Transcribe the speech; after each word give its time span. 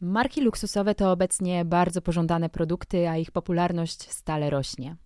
Marki 0.00 0.40
luksusowe 0.40 0.94
to 0.94 1.12
obecnie 1.12 1.64
bardzo 1.64 2.02
pożądane 2.02 2.48
produkty, 2.48 3.08
a 3.08 3.16
ich 3.16 3.30
popularność 3.30 4.10
stale 4.10 4.50
rośnie. 4.50 4.96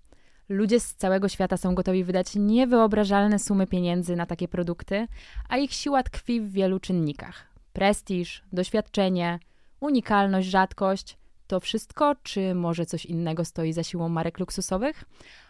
Ludzie 0.49 0.81
z 0.81 0.95
całego 0.95 1.29
świata 1.29 1.57
są 1.57 1.75
gotowi 1.75 2.05
wydać 2.05 2.27
niewyobrażalne 2.37 3.39
sumy 3.39 3.67
pieniędzy 3.67 4.17
na 4.17 4.27
takie 4.27 4.49
produkty, 4.49 5.07
a 5.49 5.57
ich 5.57 5.73
siła 5.73 6.03
tkwi 6.03 6.41
w 6.41 6.53
wielu 6.53 6.81
czynnikach: 6.81 7.47
prestiż, 7.73 8.43
doświadczenie, 8.53 9.39
unikalność, 9.81 10.49
rzadkość. 10.49 11.19
To 11.47 11.61
wszystko, 11.61 12.15
czy 12.23 12.55
może 12.55 12.87
coś 12.87 13.07
innego 13.07 13.45
stoi 13.45 13.73
za 13.73 13.83
siłą 13.83 14.09
marek 14.09 14.39
luksusowych? 14.39 15.05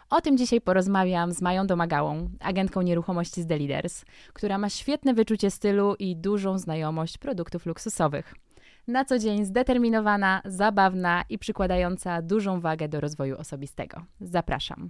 O 0.09 0.21
tym 0.21 0.37
dzisiaj 0.37 0.61
porozmawiam 0.61 1.31
z 1.31 1.41
Mają 1.41 1.67
Domagałą, 1.67 2.29
agentką 2.39 2.81
nieruchomości 2.81 3.41
z 3.41 3.47
The 3.47 3.57
Leaders, 3.57 4.05
która 4.33 4.57
ma 4.57 4.69
świetne 4.69 5.13
wyczucie 5.13 5.51
stylu 5.51 5.95
i 5.99 6.15
dużą 6.15 6.57
znajomość 6.57 7.17
produktów 7.17 7.65
luksusowych 7.65 8.33
na 8.91 9.05
co 9.05 9.19
dzień 9.19 9.45
zdeterminowana, 9.45 10.41
zabawna 10.45 11.23
i 11.29 11.37
przykładająca 11.37 12.21
dużą 12.21 12.59
wagę 12.59 12.87
do 12.87 13.01
rozwoju 13.01 13.37
osobistego. 13.37 14.01
Zapraszam. 14.21 14.89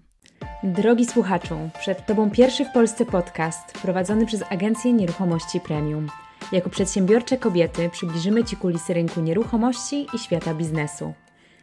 Drogi 0.64 1.06
słuchaczu, 1.06 1.70
przed 1.80 2.06
Tobą 2.06 2.32
pierwszy 2.32 2.66
w 2.66 2.72
Polsce 2.72 3.06
podcast 3.06 3.74
prowadzony 3.82 4.26
przez 4.26 4.44
Agencję 4.50 4.94
Nieruchomości 4.94 5.60
Premium. 5.60 6.08
Jako 6.52 6.70
przedsiębiorcze 6.70 7.38
kobiety 7.38 7.90
przybliżymy 7.90 8.44
Ci 8.44 8.56
kulisy 8.56 8.94
rynku 8.94 9.22
nieruchomości 9.22 10.08
i 10.14 10.20
świata 10.20 10.54
biznesu. 10.54 11.14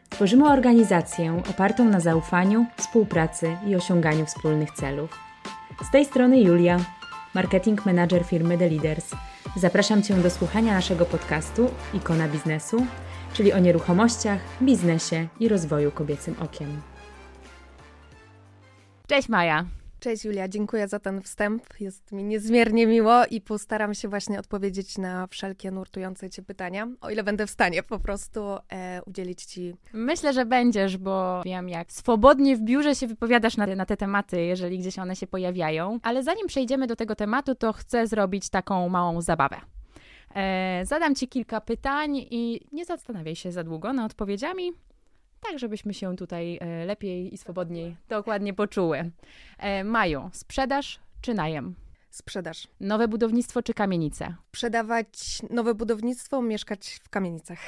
Tworzymy 0.09 0.49
organizację 0.49 1.43
opartą 1.51 1.85
na 1.85 2.01
zaufaniu, 2.01 2.67
współpracy 2.77 3.57
i 3.67 3.77
osiąganiu 3.77 4.27
wspólnych 4.27 4.71
celów. 4.71 5.19
Z 5.89 5.91
tej 5.91 6.05
strony 6.05 6.41
Julia, 6.41 6.81
marketing 7.35 7.87
manager 7.87 8.25
firmy 8.25 8.59
The 8.59 8.69
Leaders– 8.69 9.11
Zapraszam 9.59 10.03
Cię 10.03 10.15
do 10.15 10.31
słuchania 10.31 10.75
naszego 10.75 11.05
podcastu 11.05 11.71
Ikona 11.95 12.29
Biznesu, 12.29 12.87
czyli 13.33 13.53
o 13.53 13.59
nieruchomościach, 13.59 14.41
biznesie 14.63 15.29
i 15.41 15.49
rozwoju 15.49 15.93
kobiecym 15.93 16.35
okiem. 16.41 16.81
Cześć 19.07 19.29
Maja! 19.29 19.65
Cześć 20.01 20.25
Julia, 20.25 20.49
dziękuję 20.49 20.89
za 20.89 20.99
ten 20.99 21.23
wstęp. 21.23 21.63
Jest 21.81 22.13
mi 22.13 22.25
niezmiernie 22.25 22.87
miło 22.87 23.27
i 23.31 23.41
postaram 23.41 23.95
się 23.95 24.09
właśnie 24.09 24.39
odpowiedzieć 24.39 24.99
na 24.99 25.27
wszelkie 25.27 25.71
nurtujące 25.71 26.31
Cię 26.31 26.43
pytania, 26.43 26.89
o 27.01 27.11
ile 27.11 27.23
będę 27.23 27.47
w 27.47 27.51
stanie 27.51 27.83
po 27.83 27.99
prostu 27.99 28.41
e, 28.73 29.03
udzielić 29.07 29.45
Ci. 29.45 29.75
Myślę, 29.93 30.33
że 30.33 30.47
będziesz, 30.47 30.97
bo 30.97 31.43
wiem, 31.45 31.69
jak 31.69 31.93
swobodnie 31.93 32.57
w 32.57 32.61
biurze 32.61 32.95
się 32.95 33.07
wypowiadasz 33.07 33.57
na, 33.57 33.67
na 33.67 33.87
te 33.87 33.97
tematy, 33.97 34.45
jeżeli 34.45 34.79
gdzieś 34.79 34.99
one 34.99 35.17
się 35.17 35.27
pojawiają. 35.27 35.99
Ale 36.03 36.23
zanim 36.23 36.47
przejdziemy 36.47 36.87
do 36.87 36.97
tego 36.97 37.15
tematu, 37.15 37.55
to 37.55 37.73
chcę 37.73 38.07
zrobić 38.07 38.49
taką 38.49 38.89
małą 38.89 39.21
zabawę. 39.21 39.57
E, 40.35 40.81
zadam 40.87 41.15
Ci 41.15 41.29
kilka 41.29 41.61
pytań 41.61 42.17
i 42.17 42.61
nie 42.73 42.85
zastanawiaj 42.85 43.37
się 43.37 43.53
za 43.53 43.65
długo 43.65 43.93
nad 43.93 44.11
odpowiedziami 44.11 44.73
tak 45.41 45.59
żebyśmy 45.59 45.95
się 45.95 46.17
tutaj 46.17 46.59
e, 46.61 46.85
lepiej 46.87 47.35
i 47.35 47.39
swobodniej 47.39 47.97
dokładnie 48.09 48.55
poczuły. 48.55 49.11
E, 49.59 49.85
Mają 49.85 50.31
sprzedaż 50.33 51.01
czy 51.21 51.35
najem? 51.35 51.75
Sprzedaż. 52.11 52.69
Nowe 52.81 53.09
budownictwo 53.09 53.63
czy 53.63 53.75
kamienice? 53.75 54.35
Sprzedawać 54.49 55.43
nowe 55.51 55.75
budownictwo, 55.75 56.43
mieszkać 56.43 57.01
w 57.05 57.09
kamienicach. 57.09 57.59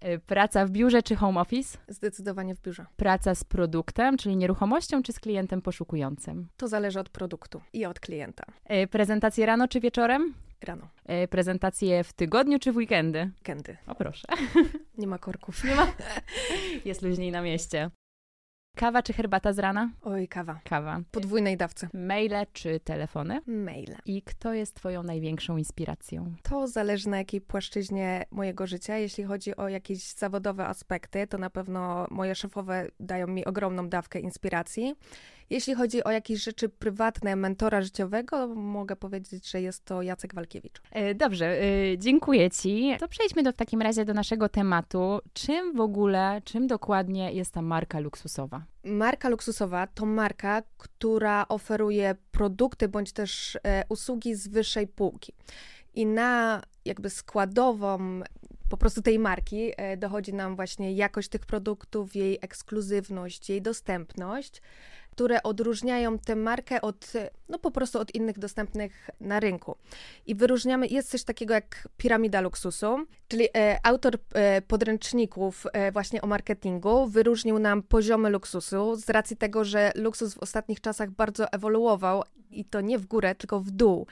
E, 0.00 0.18
praca 0.18 0.66
w 0.66 0.70
biurze 0.70 1.02
czy 1.02 1.16
home 1.16 1.40
office? 1.40 1.78
Zdecydowanie 1.88 2.54
w 2.54 2.60
biurze. 2.60 2.86
Praca 2.96 3.34
z 3.34 3.44
produktem, 3.44 4.16
czyli 4.16 4.36
nieruchomością, 4.36 5.02
czy 5.02 5.12
z 5.12 5.20
klientem 5.20 5.62
poszukującym? 5.62 6.48
To 6.56 6.68
zależy 6.68 7.00
od 7.00 7.08
produktu 7.08 7.60
i 7.72 7.86
od 7.86 8.00
klienta. 8.00 8.44
Prezentacje 8.90 9.46
rano 9.46 9.68
czy 9.68 9.80
wieczorem? 9.80 10.34
Rano. 10.62 10.88
E, 11.04 11.28
prezentacje 11.28 12.04
w 12.04 12.12
tygodniu 12.12 12.58
czy 12.58 12.72
w 12.72 12.76
weekendy? 12.76 13.30
Weekendy. 13.38 13.76
O 13.86 13.94
proszę. 13.94 14.28
Nie 14.98 15.06
ma 15.06 15.18
korków. 15.18 15.64
Nie 15.64 15.74
ma. 15.74 15.92
Jest 16.84 17.02
luźniej 17.02 17.32
na 17.32 17.42
mieście. 17.42 17.90
Kawa 18.76 19.02
czy 19.02 19.12
herbata 19.12 19.52
z 19.52 19.58
rana? 19.58 19.90
Oj, 20.02 20.28
kawa. 20.28 20.60
Kawa. 20.64 21.00
Podwójnej 21.10 21.56
dawce. 21.56 21.88
Maile 21.94 22.46
czy 22.52 22.80
telefony? 22.80 23.40
Maile. 23.46 23.96
I 24.06 24.22
kto 24.22 24.52
jest 24.52 24.74
Twoją 24.74 25.02
największą 25.02 25.56
inspiracją? 25.56 26.34
To 26.42 26.68
zależy 26.68 27.08
na 27.08 27.18
jakiej 27.18 27.40
płaszczyźnie 27.40 28.24
mojego 28.30 28.66
życia. 28.66 28.96
Jeśli 28.96 29.24
chodzi 29.24 29.56
o 29.56 29.68
jakieś 29.68 30.12
zawodowe 30.12 30.66
aspekty, 30.66 31.26
to 31.26 31.38
na 31.38 31.50
pewno 31.50 32.06
moje 32.10 32.34
szefowe 32.34 32.86
dają 33.00 33.26
mi 33.26 33.44
ogromną 33.44 33.88
dawkę 33.88 34.20
inspiracji. 34.20 34.94
Jeśli 35.50 35.74
chodzi 35.74 36.04
o 36.04 36.10
jakieś 36.10 36.42
rzeczy 36.42 36.68
prywatne 36.68 37.36
mentora 37.36 37.82
życiowego, 37.82 38.48
mogę 38.48 38.96
powiedzieć, 38.96 39.50
że 39.50 39.60
jest 39.62 39.84
to 39.84 40.02
Jacek 40.02 40.34
Walkiewicz. 40.34 40.82
E, 40.90 41.14
dobrze, 41.14 41.62
e, 41.62 41.98
dziękuję 41.98 42.50
Ci. 42.50 42.96
To 43.00 43.08
przejdźmy 43.08 43.42
do, 43.42 43.52
w 43.52 43.56
takim 43.56 43.82
razie 43.82 44.04
do 44.04 44.14
naszego 44.14 44.48
tematu. 44.48 45.20
Czym 45.32 45.76
w 45.76 45.80
ogóle, 45.80 46.42
czym 46.44 46.66
dokładnie 46.66 47.32
jest 47.32 47.52
ta 47.52 47.62
marka 47.62 47.98
luksusowa? 47.98 48.62
Marka 48.84 49.28
luksusowa 49.28 49.86
to 49.86 50.06
marka, 50.06 50.62
która 50.78 51.48
oferuje 51.48 52.14
produkty 52.30 52.88
bądź 52.88 53.12
też 53.12 53.58
e, 53.62 53.84
usługi 53.88 54.34
z 54.34 54.48
wyższej 54.48 54.86
półki. 54.86 55.32
I 55.94 56.06
na 56.06 56.62
jakby 56.84 57.10
składową 57.10 58.20
po 58.68 58.76
prostu 58.76 59.02
tej 59.02 59.18
marki 59.18 59.72
dochodzi 59.96 60.34
nam 60.34 60.56
właśnie 60.56 60.92
jakość 60.92 61.28
tych 61.28 61.46
produktów, 61.46 62.16
jej 62.16 62.38
ekskluzywność, 62.42 63.50
jej 63.50 63.62
dostępność 63.62 64.62
które 65.18 65.42
odróżniają 65.42 66.18
tę 66.18 66.36
markę 66.36 66.80
od, 66.80 67.12
no 67.48 67.58
po 67.58 67.70
prostu 67.70 67.98
od 67.98 68.14
innych 68.14 68.38
dostępnych 68.38 69.10
na 69.20 69.40
rynku. 69.40 69.76
I 70.26 70.34
wyróżniamy, 70.34 70.86
jest 70.86 71.10
coś 71.10 71.24
takiego 71.24 71.54
jak 71.54 71.88
piramida 71.96 72.40
luksusu, 72.40 73.06
czyli 73.28 73.48
e, 73.56 73.78
autor 73.82 74.18
e, 74.34 74.62
podręczników 74.62 75.66
e, 75.72 75.92
właśnie 75.92 76.22
o 76.22 76.26
marketingu 76.26 77.06
wyróżnił 77.06 77.58
nam 77.58 77.82
poziomy 77.82 78.30
luksusu 78.30 78.96
z 78.96 79.10
racji 79.10 79.36
tego, 79.36 79.64
że 79.64 79.92
luksus 79.94 80.34
w 80.34 80.38
ostatnich 80.38 80.80
czasach 80.80 81.10
bardzo 81.10 81.52
ewoluował 81.52 82.22
i 82.50 82.64
to 82.64 82.80
nie 82.80 82.98
w 82.98 83.06
górę, 83.06 83.34
tylko 83.34 83.60
w 83.60 83.70
dół. 83.70 84.06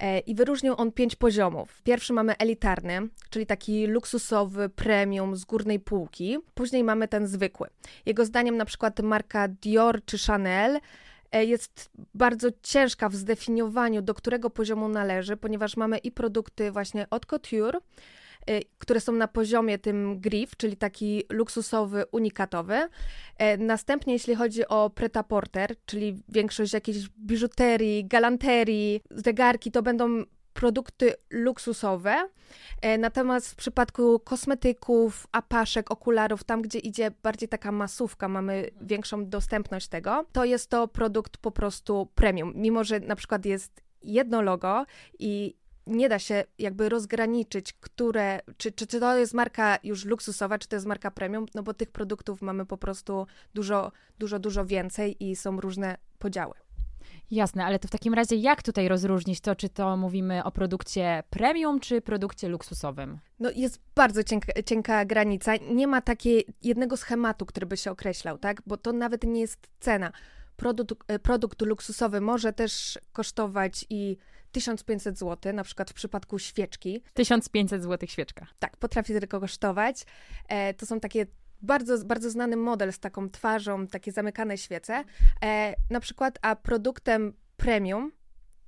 E, 0.00 0.18
i 0.18 0.34
wyróżnił 0.34 0.74
on 0.76 0.92
pięć 0.92 1.16
poziomów. 1.16 1.82
Pierwszy 1.82 2.12
mamy 2.12 2.36
elitarny, 2.36 3.08
czyli 3.30 3.46
taki 3.46 3.86
luksusowy 3.86 4.68
premium 4.68 5.36
z 5.36 5.44
górnej 5.44 5.80
półki. 5.80 6.38
Później 6.54 6.84
mamy 6.84 7.08
ten 7.08 7.26
zwykły. 7.26 7.68
Jego 8.06 8.24
zdaniem 8.24 8.56
na 8.56 8.64
przykład 8.64 9.00
marka 9.00 9.48
Dior 9.48 10.04
czy 10.04 10.18
Chanel 10.18 10.80
e, 11.32 11.44
jest 11.44 11.90
bardzo 12.14 12.48
ciężka 12.62 13.08
w 13.08 13.14
zdefiniowaniu, 13.14 14.02
do 14.02 14.14
którego 14.14 14.50
poziomu 14.50 14.88
należy, 14.88 15.36
ponieważ 15.36 15.76
mamy 15.76 15.98
i 15.98 16.12
produkty 16.12 16.72
właśnie 16.72 17.06
od 17.10 17.26
couture, 17.26 17.80
które 18.78 19.00
są 19.00 19.12
na 19.12 19.28
poziomie 19.28 19.78
tym 19.78 20.20
griff, 20.20 20.56
czyli 20.56 20.76
taki 20.76 21.24
luksusowy, 21.30 22.04
unikatowy. 22.12 22.88
E, 23.38 23.56
następnie, 23.56 24.12
jeśli 24.12 24.34
chodzi 24.34 24.68
o 24.68 24.90
preta-porter, 24.90 25.74
czyli 25.86 26.22
większość 26.28 26.72
jakiejś 26.72 27.08
biżuterii, 27.08 28.04
galanterii, 28.04 29.02
zegarki, 29.10 29.70
to 29.70 29.82
będą 29.82 30.24
produkty 30.56 31.14
luksusowe. 31.30 32.28
E, 32.82 32.98
natomiast 32.98 33.50
w 33.50 33.54
przypadku 33.56 34.20
kosmetyków, 34.20 35.26
apaszek, 35.32 35.90
okularów, 35.90 36.44
tam 36.44 36.62
gdzie 36.62 36.78
idzie 36.78 37.10
bardziej 37.22 37.48
taka 37.48 37.72
masówka, 37.72 38.28
mamy 38.28 38.70
większą 38.80 39.28
dostępność 39.28 39.88
tego, 39.88 40.24
to 40.32 40.44
jest 40.44 40.70
to 40.70 40.88
produkt 40.88 41.36
po 41.36 41.50
prostu 41.50 42.08
premium. 42.14 42.52
Mimo, 42.56 42.84
że 42.84 43.00
na 43.00 43.16
przykład 43.16 43.46
jest 43.46 43.82
jedno 44.02 44.42
logo 44.42 44.86
i 45.18 45.56
nie 45.86 46.08
da 46.08 46.18
się 46.18 46.44
jakby 46.58 46.88
rozgraniczyć, 46.88 47.72
które, 47.72 48.40
czy, 48.56 48.72
czy, 48.72 48.86
czy 48.86 49.00
to 49.00 49.16
jest 49.16 49.34
marka 49.34 49.78
już 49.82 50.04
luksusowa, 50.04 50.58
czy 50.58 50.68
to 50.68 50.76
jest 50.76 50.86
marka 50.86 51.10
premium, 51.10 51.46
no 51.54 51.62
bo 51.62 51.74
tych 51.74 51.90
produktów 51.90 52.42
mamy 52.42 52.66
po 52.66 52.76
prostu 52.76 53.26
dużo, 53.54 53.92
dużo, 54.18 54.38
dużo 54.38 54.66
więcej 54.66 55.24
i 55.24 55.36
są 55.36 55.60
różne 55.60 55.96
podziały. 56.18 56.54
Jasne, 57.30 57.64
ale 57.64 57.78
to 57.78 57.88
w 57.88 57.90
takim 57.90 58.14
razie 58.14 58.36
jak 58.36 58.62
tutaj 58.62 58.88
rozróżnić 58.88 59.40
to, 59.40 59.56
czy 59.56 59.68
to 59.68 59.96
mówimy 59.96 60.44
o 60.44 60.50
produkcie 60.50 61.22
premium, 61.30 61.80
czy 61.80 62.00
produkcie 62.00 62.48
luksusowym? 62.48 63.18
No 63.40 63.50
jest 63.50 63.80
bardzo 63.94 64.22
cienka, 64.22 64.62
cienka 64.62 65.04
granica. 65.04 65.52
Nie 65.56 65.86
ma 65.86 66.00
takiego 66.00 66.52
jednego 66.62 66.96
schematu, 66.96 67.46
który 67.46 67.66
by 67.66 67.76
się 67.76 67.90
określał, 67.90 68.38
tak? 68.38 68.62
Bo 68.66 68.76
to 68.76 68.92
nawet 68.92 69.24
nie 69.24 69.40
jest 69.40 69.68
cena. 69.80 70.12
Produkt, 70.56 71.08
produkt 71.22 71.62
luksusowy 71.62 72.20
może 72.20 72.52
też 72.52 72.98
kosztować 73.12 73.86
i 73.90 74.16
1500 74.52 75.18
zł, 75.18 75.52
na 75.52 75.64
przykład 75.64 75.90
w 75.90 75.94
przypadku 75.94 76.38
świeczki. 76.38 77.02
1500 77.14 77.82
zł 77.82 78.08
świeczka. 78.08 78.46
Tak, 78.58 78.76
potrafi 78.76 79.12
tylko 79.12 79.40
kosztować. 79.40 80.04
E, 80.48 80.74
to 80.74 80.86
są 80.86 81.00
takie 81.00 81.26
bardzo, 81.62 82.04
bardzo 82.04 82.30
znany 82.30 82.56
model 82.56 82.92
z 82.92 82.98
taką 82.98 83.30
twarzą, 83.30 83.86
takie 83.86 84.12
zamykane 84.12 84.58
świece. 84.58 85.04
E, 85.42 85.74
na 85.90 86.00
przykład, 86.00 86.38
a 86.42 86.56
produktem 86.56 87.32
premium, 87.56 88.12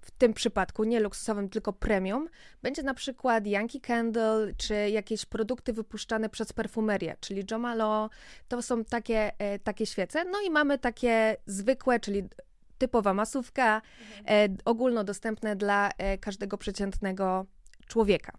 w 0.01 0.11
tym 0.11 0.35
przypadku 0.35 0.85
nie 0.85 1.01
luksusowym, 1.01 1.49
tylko 1.49 1.73
premium, 1.73 2.29
będzie 2.63 2.83
na 2.83 2.95
przykład 2.95 3.47
Yankee 3.47 3.81
Candle, 3.81 4.53
czy 4.57 4.75
jakieś 4.91 5.27
produkty 5.27 5.73
wypuszczane 5.73 6.29
przez 6.29 6.53
perfumerię, 6.53 7.17
czyli 7.21 7.45
Jo 7.51 7.59
Malone, 7.59 8.09
to 8.49 8.63
są 8.63 8.85
takie, 8.85 9.33
e, 9.39 9.59
takie 9.59 9.87
świece. 9.87 10.25
No 10.25 10.41
i 10.47 10.51
mamy 10.51 10.79
takie 10.79 11.37
zwykłe, 11.47 12.01
czyli 12.01 12.29
typowa 12.79 13.15
masówka, 13.15 13.83
mhm. 14.19 14.51
e, 14.51 14.57
ogólnodostępne 14.65 15.57
dla 15.57 15.91
e, 15.99 16.19
każdego 16.19 16.59
przeciętnego 16.59 17.47
człowieka. 17.87 18.33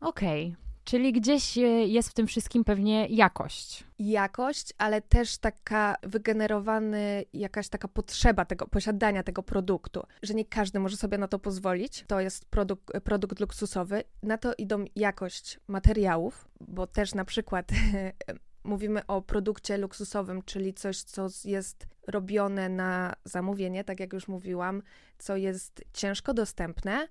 Okej. 0.00 0.44
Okay. 0.44 0.66
Czyli 0.86 1.12
gdzieś 1.12 1.58
e, 1.58 1.60
jest 1.86 2.08
w 2.08 2.14
tym 2.14 2.26
wszystkim 2.26 2.64
pewnie 2.64 3.06
jakość. 3.06 3.84
Jakość, 3.98 4.72
ale 4.78 5.00
też 5.00 5.38
taka 5.38 5.96
wygenerowany, 6.02 7.24
jakaś 7.32 7.68
taka 7.68 7.88
potrzeba 7.88 8.44
tego, 8.44 8.66
posiadania 8.66 9.22
tego 9.22 9.42
produktu, 9.42 10.02
że 10.22 10.34
nie 10.34 10.44
każdy 10.44 10.80
może 10.80 10.96
sobie 10.96 11.18
na 11.18 11.28
to 11.28 11.38
pozwolić. 11.38 12.04
To 12.06 12.20
jest 12.20 12.44
produkt, 12.44 13.00
produkt 13.04 13.40
luksusowy. 13.40 14.04
Na 14.22 14.38
to 14.38 14.54
idą 14.58 14.84
jakość 14.96 15.60
materiałów, 15.68 16.48
bo 16.60 16.86
też 16.86 17.14
na 17.14 17.24
przykład 17.24 17.68
mówimy 18.66 19.06
o 19.06 19.22
produkcie 19.22 19.78
luksusowym, 19.78 20.42
czyli 20.42 20.74
coś, 20.74 21.02
co 21.02 21.26
jest 21.44 21.86
robione 22.06 22.68
na 22.68 23.14
zamówienie, 23.24 23.84
tak 23.84 24.00
jak 24.00 24.12
już 24.12 24.28
mówiłam, 24.28 24.82
co 25.18 25.36
jest 25.36 25.84
ciężko 25.92 26.34
dostępne, 26.34 27.08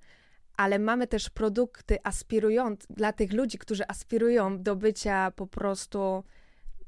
ale 0.58 0.80
mamy 0.80 1.08
też 1.08 1.30
produkty 1.30 1.98
aspirujące 2.04 2.88
dla 2.90 3.14
tych 3.14 3.34
ludzi, 3.34 3.58
którzy 3.58 3.88
aspirują 3.88 4.64
do 4.64 4.76
bycia 4.76 5.32
po 5.36 5.48
prostu. 5.48 6.24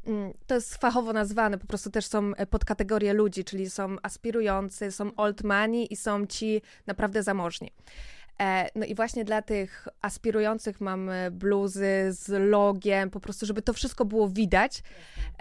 Mm, 0.06 0.34
to 0.48 0.56
jest 0.56 0.76
fachowo 0.76 1.14
nazwane, 1.14 1.58
po 1.58 1.68
prostu 1.68 1.90
też 1.90 2.06
są 2.06 2.32
podkategorie 2.50 3.14
ludzi, 3.14 3.44
czyli 3.44 3.70
są 3.70 3.96
aspirujący, 4.04 4.92
są 4.92 5.16
old 5.16 5.44
money 5.44 5.94
i 5.94 5.96
są 5.96 6.26
ci 6.26 6.62
naprawdę 6.86 7.24
zamożni. 7.24 7.72
E, 8.42 8.70
no 8.76 8.86
i 8.86 8.96
właśnie 8.96 9.26
dla 9.26 9.42
tych 9.42 9.88
aspirujących 10.02 10.82
mamy 10.82 11.30
bluzy 11.32 12.08
z 12.10 12.50
logiem, 12.50 13.10
po 13.10 13.20
prostu, 13.20 13.46
żeby 13.46 13.62
to 13.62 13.74
wszystko 13.74 14.06
było 14.06 14.30
widać. 14.30 14.84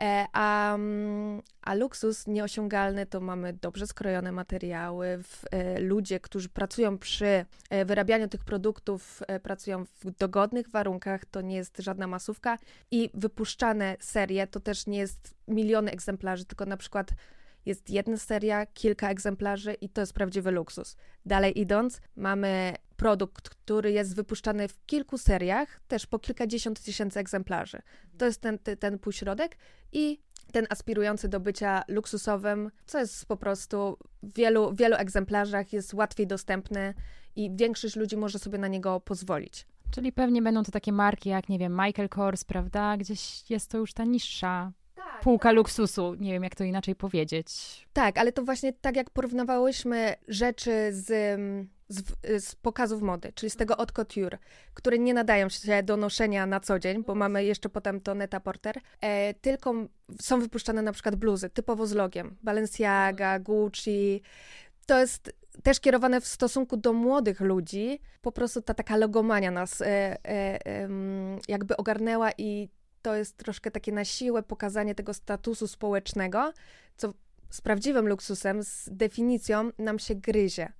E, 0.00 0.26
a, 0.32 0.74
mm, 0.74 1.42
a 1.62 1.74
luksus 1.74 2.26
nieosiągalny 2.26 3.06
to 3.06 3.20
mamy 3.20 3.52
dobrze 3.52 3.86
skrojone 3.86 4.32
materiały, 4.32 5.22
e, 5.50 5.80
ludzie, 5.80 6.20
którzy 6.20 6.48
pracują 6.48 6.98
przy 6.98 7.44
wyrabianiu 7.86 8.28
tych 8.28 8.44
produktów, 8.44 9.22
pracują 9.42 9.84
w 9.84 10.10
dogodnych 10.18 10.68
warunkach, 10.68 11.24
to 11.24 11.40
nie 11.40 11.56
jest 11.56 11.78
żadna 11.78 12.06
masówka 12.06 12.58
i 12.90 13.10
wypuszczane 13.14 13.96
serie 14.00 14.46
to 14.46 14.60
też 14.60 14.86
nie 14.86 14.98
jest 14.98 15.34
miliony 15.48 15.90
egzemplarzy, 15.90 16.44
tylko 16.44 16.66
na 16.66 16.76
przykład 16.76 17.12
jest 17.66 17.90
jedna 17.90 18.16
seria, 18.16 18.66
kilka 18.66 19.10
egzemplarzy 19.10 19.74
i 19.74 19.88
to 19.88 20.00
jest 20.00 20.12
prawdziwy 20.12 20.50
luksus. 20.50 20.96
Dalej 21.26 21.60
idąc, 21.60 22.00
mamy 22.16 22.74
produkt, 22.96 23.48
który 23.48 23.92
jest 23.92 24.16
wypuszczany 24.16 24.68
w 24.68 24.86
kilku 24.86 25.18
seriach, 25.18 25.80
też 25.88 26.06
po 26.06 26.18
kilkadziesiąt 26.18 26.80
tysięcy 26.80 27.20
egzemplarzy. 27.20 27.82
To 28.18 28.24
jest 28.24 28.40
ten, 28.40 28.58
ten 28.58 28.98
półśrodek 28.98 29.56
i 29.92 30.20
ten 30.52 30.66
aspirujący 30.70 31.28
do 31.28 31.40
bycia 31.40 31.82
luksusowym, 31.88 32.70
co 32.86 32.98
jest 32.98 33.26
po 33.26 33.36
prostu 33.36 33.98
w 34.22 34.34
wielu, 34.36 34.74
wielu 34.74 34.96
egzemplarzach, 34.96 35.72
jest 35.72 35.94
łatwiej 35.94 36.26
dostępny 36.26 36.94
i 37.36 37.50
większość 37.56 37.96
ludzi 37.96 38.16
może 38.16 38.38
sobie 38.38 38.58
na 38.58 38.68
niego 38.68 39.00
pozwolić. 39.00 39.66
Czyli 39.90 40.12
pewnie 40.12 40.42
będą 40.42 40.62
to 40.62 40.72
takie 40.72 40.92
marki 40.92 41.28
jak, 41.28 41.48
nie 41.48 41.58
wiem, 41.58 41.72
Michael 41.72 42.08
Kors, 42.08 42.44
prawda? 42.44 42.96
Gdzieś 42.96 43.50
jest 43.50 43.70
to 43.70 43.78
już 43.78 43.92
ta 43.92 44.04
niższa 44.04 44.72
tak, 44.96 45.20
półka 45.22 45.48
tak. 45.48 45.56
luksusu. 45.56 46.14
Nie 46.14 46.32
wiem, 46.32 46.42
jak 46.42 46.54
to 46.54 46.64
inaczej 46.64 46.94
powiedzieć. 46.94 47.48
Tak, 47.92 48.18
ale 48.18 48.32
to 48.32 48.42
właśnie 48.42 48.72
tak 48.72 48.96
jak 48.96 49.10
porównywałyśmy 49.10 50.14
rzeczy 50.28 50.88
z 50.90 51.10
z, 51.88 52.02
z, 52.44 52.54
pokazów 52.54 53.02
mody, 53.02 53.32
czyli 53.34 53.50
z 53.50 53.56
tego 53.56 53.76
haute 53.76 53.92
couture, 53.92 54.38
które 54.74 54.98
nie 54.98 55.14
nadają 55.14 55.48
się 55.48 55.82
do 55.82 55.96
noszenia 55.96 56.46
na 56.46 56.60
co 56.60 56.78
dzień, 56.78 57.04
bo 57.04 57.14
mamy 57.14 57.44
jeszcze 57.44 57.68
potem 57.68 58.00
to 58.00 58.14
Neta 58.14 58.40
Porter, 58.40 58.80
e, 59.00 59.34
tylko 59.34 59.74
są 60.20 60.40
wypuszczane 60.40 60.82
na 60.82 60.92
przykład 60.92 61.16
bluzy 61.16 61.50
typowo 61.50 61.86
z 61.86 61.92
logiem, 61.92 62.36
Balenciaga, 62.42 63.38
Gucci. 63.38 64.22
To 64.86 64.98
jest 64.98 65.32
też 65.62 65.80
kierowane 65.80 66.20
w 66.20 66.26
stosunku 66.26 66.76
do 66.76 66.92
młodych 66.92 67.40
ludzi. 67.40 68.00
Po 68.20 68.32
prostu 68.32 68.62
ta 68.62 68.74
taka 68.74 68.96
logomania 68.96 69.50
nas 69.50 69.80
e, 69.80 69.86
e, 70.28 70.88
jakby 71.48 71.76
ogarnęła 71.76 72.30
i 72.38 72.68
to 73.06 73.14
jest 73.14 73.36
troszkę 73.36 73.70
takie 73.70 73.92
na 73.92 74.04
siłę 74.04 74.42
pokazanie 74.42 74.94
tego 74.94 75.14
statusu 75.14 75.66
społecznego, 75.66 76.52
co 76.96 77.14
z 77.50 77.60
prawdziwym 77.60 78.08
luksusem, 78.08 78.62
z 78.62 78.88
definicją 78.92 79.70
nam 79.78 79.98
się 79.98 80.14
gryzie. 80.14 80.72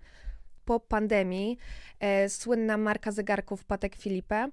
Po 0.65 0.81
pandemii 0.81 1.59
e, 2.01 2.29
słynna 2.29 2.77
marka 2.77 3.13
zegarków 3.13 3.65
Patek 3.65 3.97
Philippe 3.97 4.49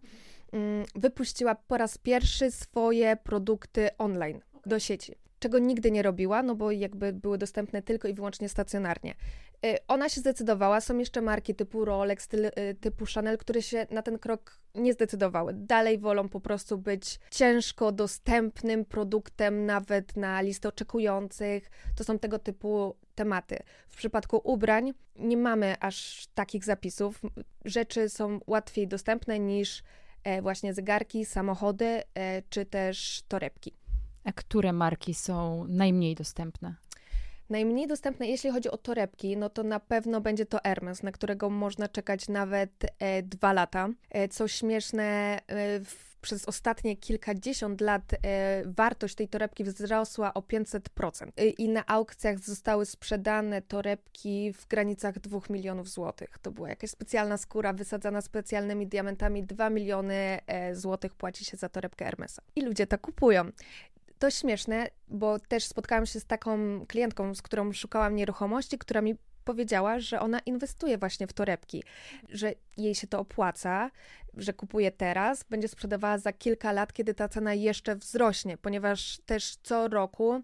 mm, 0.52 0.86
wypuściła 0.96 1.56
po 1.56 1.78
raz 1.78 1.98
pierwszy 1.98 2.52
swoje 2.52 3.18
produkty 3.18 3.90
online 3.98 4.42
do 4.66 4.80
sieci. 4.80 5.16
Czego 5.40 5.60
nigdy 5.60 5.92
nie 5.92 6.02
robiła, 6.02 6.44
no 6.44 6.56
bo 6.56 6.72
jakby 6.72 7.14
były 7.14 7.38
dostępne 7.38 7.82
tylko 7.82 8.08
i 8.08 8.14
wyłącznie 8.14 8.50
stacjonarnie. 8.50 9.16
Y, 9.66 9.78
ona 9.88 10.10
się 10.10 10.22
zdecydowała, 10.22 10.82
są 10.82 10.98
jeszcze 10.98 11.22
marki 11.22 11.56
typu 11.56 11.86
Rolex, 11.86 12.30
y, 12.34 12.76
typu 12.76 13.06
Chanel, 13.16 13.38
które 13.38 13.62
się 13.62 13.88
na 13.92 14.02
ten 14.02 14.20
krok 14.20 14.60
nie 14.76 14.94
zdecydowały. 14.94 15.54
Dalej 15.54 15.98
wolą 16.00 16.30
po 16.30 16.40
prostu 16.40 16.78
być 16.78 17.20
ciężko 17.32 17.92
dostępnym 17.92 18.86
produktem, 18.86 19.66
nawet 19.66 20.18
na 20.18 20.42
listę 20.42 20.70
oczekujących. 20.70 21.72
To 21.96 22.04
są 22.04 22.20
tego 22.20 22.40
typu 22.40 22.96
tematy. 23.16 23.60
W 23.88 23.98
przypadku 23.98 24.42
ubrań 24.44 24.94
nie 25.16 25.38
mamy 25.38 25.76
aż 25.80 26.28
takich 26.34 26.66
zapisów. 26.66 27.22
Rzeczy 27.66 28.10
są 28.10 28.40
łatwiej 28.48 28.88
dostępne 28.88 29.40
niż 29.40 29.84
e, 30.24 30.42
właśnie 30.42 30.74
zegarki, 30.74 31.26
samochody 31.26 32.04
e, 32.14 32.42
czy 32.50 32.66
też 32.66 33.24
torebki. 33.28 33.74
A 34.24 34.32
które 34.32 34.74
marki 34.74 35.14
są 35.14 35.66
najmniej 35.68 36.16
dostępne? 36.16 36.76
Najmniej 37.54 37.88
dostępne, 37.88 38.28
jeśli 38.28 38.52
chodzi 38.52 38.70
o 38.72 38.78
torebki, 38.78 39.38
no 39.38 39.50
to 39.50 39.64
na 39.64 39.80
pewno 39.80 40.22
będzie 40.22 40.46
to 40.46 40.60
Hermes, 40.64 41.04
na 41.04 41.12
którego 41.12 41.50
można 41.50 41.88
czekać 41.88 42.28
nawet 42.28 42.72
e, 43.00 43.24
dwa 43.24 43.54
lata. 43.54 43.90
E, 44.10 44.28
co 44.28 44.48
śmieszne, 44.48 45.40
e, 45.48 45.80
w, 45.80 46.18
przez 46.22 46.46
ostatnie 46.46 46.98
kilkadziesiąt 46.98 47.82
lat 47.82 48.14
e, 48.14 48.64
wartość 48.66 49.16
tej 49.16 49.28
torebki 49.28 49.64
wzrosła 49.64 50.34
o 50.34 50.40
500%. 50.40 51.28
E, 51.38 51.46
I 51.46 51.70
na 51.70 51.86
aukcjach 51.86 52.40
zostały 52.40 52.86
sprzedane 52.86 53.62
torebki 53.62 54.54
w 54.54 54.68
granicach 54.68 55.20
2 55.20 55.40
milionów 55.50 55.90
złotych. 55.90 56.38
To 56.42 56.52
była 56.52 56.70
jakaś 56.70 56.90
specjalna 56.90 57.38
skóra 57.38 57.74
wysadzana 57.74 58.22
specjalnymi 58.22 58.88
diamentami. 58.88 59.44
2 59.44 59.70
miliony 59.70 60.40
e, 60.48 60.76
złotych 60.76 61.16
płaci 61.16 61.46
się 61.46 61.58
za 61.58 61.70
torebkę 61.70 62.06
Hermesa. 62.06 62.42
I 62.56 62.62
ludzie 62.62 62.88
to 62.88 62.98
kupują 62.98 63.52
to 64.24 64.32
śmieszne, 64.32 64.88
bo 65.08 65.40
też 65.40 65.64
spotkałam 65.64 66.06
się 66.06 66.20
z 66.20 66.26
taką 66.26 66.86
klientką, 66.86 67.36
z 67.36 67.42
którą 67.42 67.74
szukałam 67.74 68.16
nieruchomości, 68.16 68.78
która 68.78 69.02
mi 69.02 69.16
powiedziała, 69.44 70.00
że 70.00 70.20
ona 70.20 70.40
inwestuje 70.40 70.98
właśnie 70.98 71.28
w 71.28 71.34
torebki, 71.34 71.84
że 72.30 72.54
jej 72.78 72.96
się 72.96 73.08
to 73.08 73.20
opłaca, 73.20 73.92
że 74.34 74.54
kupuje 74.54 74.92
teraz, 74.92 75.44
będzie 75.44 75.68
sprzedawała 75.68 76.18
za 76.18 76.34
kilka 76.34 76.72
lat, 76.72 76.94
kiedy 76.94 77.14
ta 77.14 77.30
cena 77.30 77.54
jeszcze 77.54 77.96
wzrośnie, 77.96 78.58
ponieważ 78.58 79.20
też 79.26 79.56
co 79.64 79.88
roku 79.88 80.44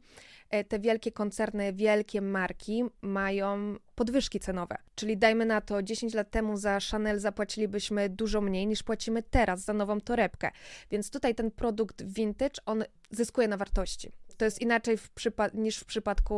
E, 0.49 0.63
te 0.63 0.79
wielkie 0.79 1.11
koncerny, 1.11 1.73
wielkie 1.73 2.21
marki 2.21 2.83
mają 3.01 3.75
podwyżki 3.95 4.39
cenowe. 4.39 4.75
Czyli 4.95 5.17
dajmy 5.17 5.45
na 5.45 5.61
to, 5.61 5.83
10 5.83 6.13
lat 6.13 6.31
temu 6.31 6.57
za 6.57 6.79
Chanel 6.91 7.19
zapłacilibyśmy 7.19 8.09
dużo 8.09 8.41
mniej 8.41 8.67
niż 8.67 8.83
płacimy 8.83 9.23
teraz 9.23 9.61
za 9.61 9.73
nową 9.73 10.01
torebkę. 10.01 10.51
Więc 10.91 11.09
tutaj 11.09 11.35
ten 11.35 11.51
produkt 11.51 12.03
vintage, 12.03 12.61
on 12.65 12.83
zyskuje 13.11 13.47
na 13.47 13.57
wartości. 13.57 14.11
To 14.37 14.45
jest 14.45 14.61
inaczej 14.61 14.97
w 14.97 15.09
niż 15.53 15.77
w 15.77 15.85
przypadku 15.85 16.35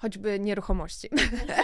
choćby 0.00 0.40
nieruchomości. 0.40 1.08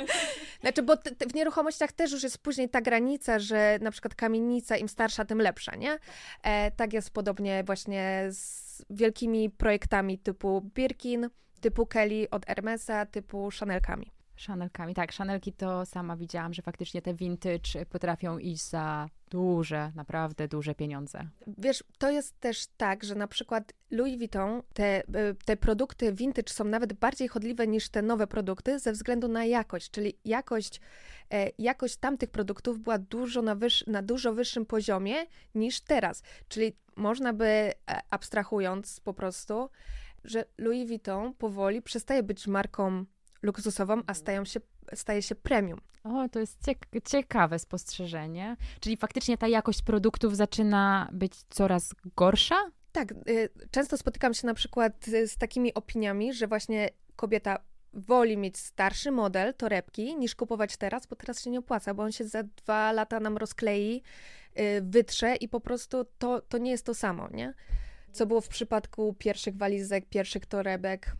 znaczy, 0.60 0.82
bo 0.82 0.96
w 1.30 1.34
nieruchomościach 1.34 1.92
też 1.92 2.12
już 2.12 2.22
jest 2.22 2.38
później 2.38 2.68
ta 2.68 2.80
granica, 2.80 3.38
że 3.38 3.78
na 3.82 3.90
przykład 3.90 4.14
kamienica 4.14 4.76
im 4.76 4.88
starsza, 4.88 5.24
tym 5.24 5.38
lepsza, 5.38 5.76
nie? 5.76 5.98
E, 6.42 6.70
tak 6.70 6.92
jest 6.92 7.10
podobnie 7.10 7.64
właśnie 7.64 8.26
z 8.30 8.66
wielkimi 8.90 9.50
projektami 9.50 10.18
typu 10.18 10.70
Birkin, 10.74 11.30
typu 11.60 11.86
Kelly 11.86 12.30
od 12.30 12.46
Hermesa, 12.46 13.06
typu 13.06 13.48
Chanelkami. 13.60 14.15
Chanelkami, 14.36 14.94
tak. 14.94 15.12
Chanelki 15.12 15.52
to 15.52 15.86
sama 15.86 16.16
widziałam, 16.16 16.54
że 16.54 16.62
faktycznie 16.62 17.02
te 17.02 17.14
vintage 17.14 17.86
potrafią 17.90 18.38
iść 18.38 18.68
za 18.68 19.08
duże, 19.30 19.92
naprawdę 19.94 20.48
duże 20.48 20.74
pieniądze. 20.74 21.28
Wiesz, 21.58 21.84
to 21.98 22.10
jest 22.10 22.40
też 22.40 22.66
tak, 22.76 23.04
że 23.04 23.14
na 23.14 23.28
przykład 23.28 23.72
Louis 23.90 24.18
Vuitton, 24.18 24.62
te, 24.74 25.02
te 25.44 25.56
produkty 25.56 26.12
vintage 26.12 26.52
są 26.52 26.64
nawet 26.64 26.92
bardziej 26.92 27.28
chodliwe 27.28 27.66
niż 27.66 27.88
te 27.88 28.02
nowe 28.02 28.26
produkty 28.26 28.78
ze 28.78 28.92
względu 28.92 29.28
na 29.28 29.44
jakość, 29.44 29.90
czyli 29.90 30.18
jakość, 30.24 30.80
e, 31.32 31.50
jakość 31.58 31.96
tamtych 31.96 32.30
produktów 32.30 32.78
była 32.78 32.98
dużo 32.98 33.42
na, 33.42 33.54
wyż, 33.54 33.86
na 33.86 34.02
dużo 34.02 34.32
wyższym 34.32 34.66
poziomie 34.66 35.14
niż 35.54 35.80
teraz. 35.80 36.22
Czyli 36.48 36.76
można 36.96 37.32
by, 37.32 37.44
e, 37.44 37.72
abstrahując 38.10 39.00
po 39.00 39.14
prostu, 39.14 39.70
że 40.24 40.44
Louis 40.58 40.88
Vuitton 40.88 41.34
powoli 41.34 41.82
przestaje 41.82 42.22
być 42.22 42.46
marką 42.46 43.04
luksusową, 43.46 44.02
a 44.06 44.14
stają 44.14 44.44
się, 44.44 44.60
staje 44.94 45.22
się 45.22 45.34
premium. 45.34 45.80
O, 46.04 46.28
to 46.28 46.38
jest 46.40 46.64
ciek 46.66 46.86
ciekawe 47.04 47.58
spostrzeżenie. 47.58 48.56
Czyli 48.80 48.96
faktycznie 48.96 49.38
ta 49.38 49.48
jakość 49.48 49.82
produktów 49.82 50.36
zaczyna 50.36 51.08
być 51.12 51.32
coraz 51.50 51.94
gorsza? 52.16 52.56
Tak, 52.92 53.12
y, 53.12 53.48
często 53.70 53.96
spotykam 53.96 54.34
się 54.34 54.46
na 54.46 54.54
przykład 54.54 55.06
z 55.26 55.36
takimi 55.36 55.74
opiniami, 55.74 56.32
że 56.32 56.46
właśnie 56.46 56.90
kobieta 57.16 57.58
woli 57.92 58.36
mieć 58.36 58.58
starszy 58.58 59.10
model 59.10 59.54
torebki 59.54 60.16
niż 60.16 60.34
kupować 60.34 60.76
teraz, 60.76 61.06
bo 61.06 61.16
teraz 61.16 61.42
się 61.42 61.50
nie 61.50 61.58
opłaca, 61.58 61.94
bo 61.94 62.02
on 62.02 62.12
się 62.12 62.24
za 62.24 62.42
dwa 62.42 62.92
lata 62.92 63.20
nam 63.20 63.36
rozklei, 63.36 64.02
yy, 64.56 64.62
wytrze 64.82 65.36
i 65.36 65.48
po 65.48 65.60
prostu 65.60 66.06
to, 66.18 66.40
to 66.40 66.58
nie 66.58 66.70
jest 66.70 66.86
to 66.86 66.94
samo, 66.94 67.28
nie? 67.30 67.54
Co 68.12 68.26
było 68.26 68.40
w 68.40 68.48
przypadku 68.48 69.14
pierwszych 69.18 69.56
walizek, 69.56 70.06
pierwszych 70.08 70.46
torebek. 70.46 71.16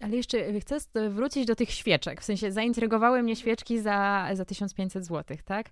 Ale 0.00 0.16
jeszcze 0.16 0.60
chcę 0.60 0.78
wrócić 1.10 1.46
do 1.46 1.56
tych 1.56 1.70
świeczek. 1.70 2.20
W 2.20 2.24
sensie 2.24 2.52
zaintrygowały 2.52 3.22
mnie 3.22 3.36
świeczki 3.36 3.80
za, 3.80 4.28
za 4.34 4.44
1500 4.44 5.06
zł, 5.06 5.36
tak? 5.44 5.70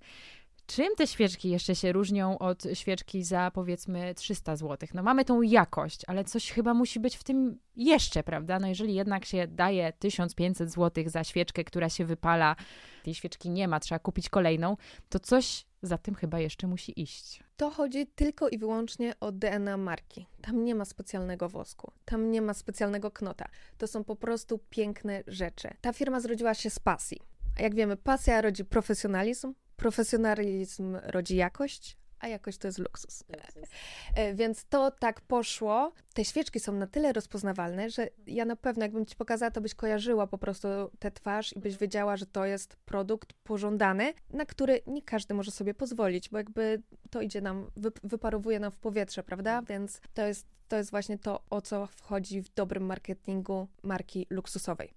Czym 0.69 0.95
te 0.97 1.07
świeczki 1.07 1.51
jeszcze 1.51 1.75
się 1.75 1.93
różnią 1.93 2.39
od 2.39 2.63
świeczki 2.75 3.25
za 3.25 3.51
powiedzmy 3.55 4.15
300 4.15 4.57
zł? 4.57 4.89
No 4.95 5.03
mamy 5.03 5.25
tą 5.25 5.43
jakość, 5.43 6.01
ale 6.07 6.25
coś 6.25 6.53
chyba 6.53 6.75
musi 6.75 7.01
być 7.01 7.17
w 7.17 7.25
tym 7.25 7.59
jeszcze, 7.77 8.23
prawda? 8.23 8.59
No 8.59 8.67
jeżeli 8.67 8.95
jednak 8.95 9.25
się 9.25 9.47
daje 9.47 9.93
1500 9.93 10.71
zł 10.71 11.05
za 11.07 11.25
świeczkę, 11.25 11.65
która 11.65 11.89
się 11.89 12.05
wypala, 12.05 12.57
tej 13.05 13.15
świeczki 13.15 13.51
nie 13.51 13.69
ma, 13.69 13.81
trzeba 13.81 13.99
kupić 13.99 14.29
kolejną, 14.29 14.77
to 15.09 15.21
coś 15.21 15.67
za 15.83 15.99
tym 15.99 16.15
chyba 16.15 16.41
jeszcze 16.41 16.67
musi 16.67 17.03
iść. 17.03 17.43
To 17.57 17.71
chodzi 17.71 18.07
tylko 18.07 18.49
i 18.49 18.59
wyłącznie 18.59 19.15
o 19.21 19.33
DNA 19.33 19.77
marki. 19.77 20.27
Tam 20.43 20.65
nie 20.65 20.75
ma 20.75 20.85
specjalnego 20.85 21.49
wosku, 21.49 21.93
tam 22.05 22.31
nie 22.31 22.43
ma 22.43 22.55
specjalnego 22.55 23.11
knota. 23.11 23.49
To 23.79 23.87
są 23.87 24.05
po 24.05 24.17
prostu 24.17 24.59
piękne 24.71 25.23
rzeczy. 25.27 25.69
Ta 25.81 25.93
firma 25.93 26.21
zrodziła 26.21 26.55
się 26.55 26.71
z 26.71 26.79
pasji. 26.79 27.21
A 27.59 27.63
jak 27.63 27.75
wiemy, 27.75 27.97
pasja 27.97 28.41
rodzi 28.41 28.65
profesjonalizm, 28.65 29.55
profesjonalizm 29.79 30.97
rodzi 31.03 31.37
jakość, 31.37 31.97
a 32.21 32.29
jakość 32.29 32.59
to 32.59 32.69
jest 32.69 32.79
luksus. 32.79 33.25
luksus. 33.29 33.71
E, 34.15 34.35
więc 34.35 34.65
to 34.65 34.91
tak 34.91 35.21
poszło. 35.21 35.93
Te 36.15 36.25
świeczki 36.25 36.61
są 36.61 36.73
na 36.73 36.87
tyle 36.87 37.13
rozpoznawalne, 37.13 37.91
że 37.91 38.09
ja 38.27 38.45
na 38.45 38.57
pewno, 38.57 38.85
jakbym 38.85 39.07
ci 39.07 39.17
pokazała, 39.17 39.51
to 39.51 39.61
byś 39.61 39.75
kojarzyła 39.75 40.27
po 40.27 40.39
prostu 40.39 40.69
tę 40.99 41.11
twarz 41.11 41.57
i 41.57 41.61
byś 41.61 41.77
wiedziała, 41.77 42.17
że 42.17 42.27
to 42.27 42.45
jest 42.45 42.77
produkt 42.77 43.33
pożądany, 43.33 44.15
na 44.31 44.47
który 44.47 44.81
nie 44.87 45.03
każdy 45.03 45.35
może 45.35 45.51
sobie 45.51 45.75
pozwolić, 45.75 46.29
bo 46.29 46.39
jakby 46.39 46.83
to 47.11 47.21
idzie 47.21 47.41
nam, 47.41 47.71
wyparowuje 48.03 48.61
nam 48.61 48.73
w 48.73 48.79
powietrze, 48.79 49.23
prawda? 49.23 49.63
Więc 49.63 50.01
to 50.15 50.27
jest, 50.27 50.47
to 50.69 50.77
jest 50.77 50.91
właśnie 50.91 51.19
to, 51.19 51.45
o 51.51 51.61
co 51.61 51.87
wchodzi 51.87 52.43
w 52.43 52.55
dobrym 52.55 52.87
marketingu 52.87 53.69
marki 53.83 54.27
luksusowej. 54.31 54.95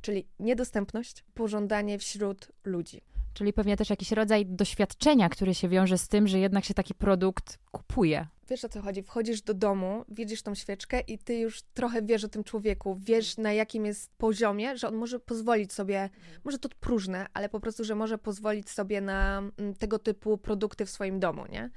Czyli 0.00 0.28
niedostępność, 0.38 1.24
pożądanie 1.34 1.98
wśród 1.98 2.52
ludzi. 2.64 3.02
Czyli 3.34 3.52
pewnie 3.52 3.76
też 3.76 3.90
jakiś 3.90 4.12
rodzaj 4.12 4.46
doświadczenia, 4.46 5.28
który 5.28 5.54
się 5.54 5.68
wiąże 5.68 5.98
z 5.98 6.08
tym, 6.08 6.28
że 6.28 6.38
jednak 6.38 6.64
się 6.64 6.74
taki 6.74 6.94
produkt 6.94 7.58
kupuje. 7.70 8.26
Wiesz 8.50 8.64
o 8.64 8.68
co 8.68 8.82
chodzi? 8.82 9.02
Wchodzisz 9.02 9.42
do 9.42 9.54
domu, 9.54 10.04
widzisz 10.08 10.42
tą 10.42 10.54
świeczkę 10.54 11.00
i 11.00 11.18
ty 11.18 11.38
już 11.38 11.62
trochę 11.62 12.02
wiesz 12.02 12.24
o 12.24 12.28
tym 12.28 12.44
człowieku, 12.44 12.98
wiesz 13.00 13.36
na 13.36 13.52
jakim 13.52 13.86
jest 13.86 14.10
poziomie, 14.18 14.78
że 14.78 14.88
on 14.88 14.94
może 14.94 15.20
pozwolić 15.20 15.72
sobie, 15.72 16.10
może 16.44 16.58
to 16.58 16.68
próżne, 16.80 17.26
ale 17.34 17.48
po 17.48 17.60
prostu, 17.60 17.84
że 17.84 17.94
może 17.94 18.18
pozwolić 18.18 18.70
sobie 18.70 19.00
na 19.00 19.38
mm, 19.38 19.74
tego 19.74 19.98
typu 19.98 20.38
produkty 20.38 20.86
w 20.86 20.90
swoim 20.90 21.20
domu, 21.20 21.46
nie? 21.52 21.70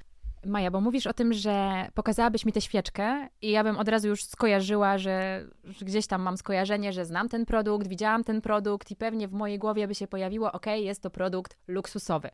Maja, 0.46 0.70
bo 0.70 0.80
mówisz 0.80 1.06
o 1.06 1.12
tym, 1.12 1.32
że 1.32 1.86
pokazałabyś 1.94 2.44
mi 2.44 2.52
tę 2.52 2.60
świeczkę 2.60 3.28
i 3.42 3.50
ja 3.50 3.64
bym 3.64 3.76
od 3.76 3.88
razu 3.88 4.08
już 4.08 4.24
skojarzyła, 4.24 4.98
że, 4.98 5.46
że, 5.64 5.84
gdzieś 5.84 6.06
tam 6.06 6.22
mam 6.22 6.36
skojarzenie, 6.36 6.92
że 6.92 7.04
znam 7.04 7.28
ten 7.28 7.46
produkt, 7.46 7.86
widziałam 7.86 8.24
ten 8.24 8.40
produkt 8.40 8.90
i 8.90 8.96
pewnie 8.96 9.28
w 9.28 9.32
mojej 9.32 9.58
głowie 9.58 9.88
by 9.88 9.94
się 9.94 10.06
pojawiło, 10.06 10.52
ok, 10.52 10.66
jest 10.66 11.02
to 11.02 11.10
produkt 11.10 11.56
luksusowy. 11.68 12.30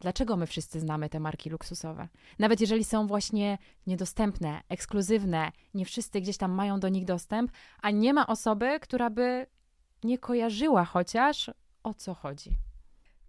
Dlaczego 0.00 0.36
my 0.36 0.46
wszyscy 0.46 0.80
znamy 0.80 1.08
te 1.08 1.20
marki 1.20 1.50
luksusowe? 1.50 2.08
Nawet 2.38 2.60
jeżeli 2.60 2.84
są 2.84 3.06
właśnie 3.06 3.58
niedostępne, 3.86 4.60
ekskluzywne, 4.68 5.52
nie 5.74 5.84
wszyscy 5.84 6.20
gdzieś 6.20 6.36
tam 6.36 6.52
mają 6.52 6.80
do 6.80 6.88
nich 6.88 7.04
dostęp, 7.04 7.52
a 7.82 7.90
nie 7.90 8.14
ma 8.14 8.26
osoby, 8.26 8.80
która 8.80 9.10
by 9.10 9.46
nie 10.04 10.18
kojarzyła 10.18 10.84
chociaż 10.84 11.50
o 11.82 11.94
co 11.94 12.14
chodzi. 12.14 12.50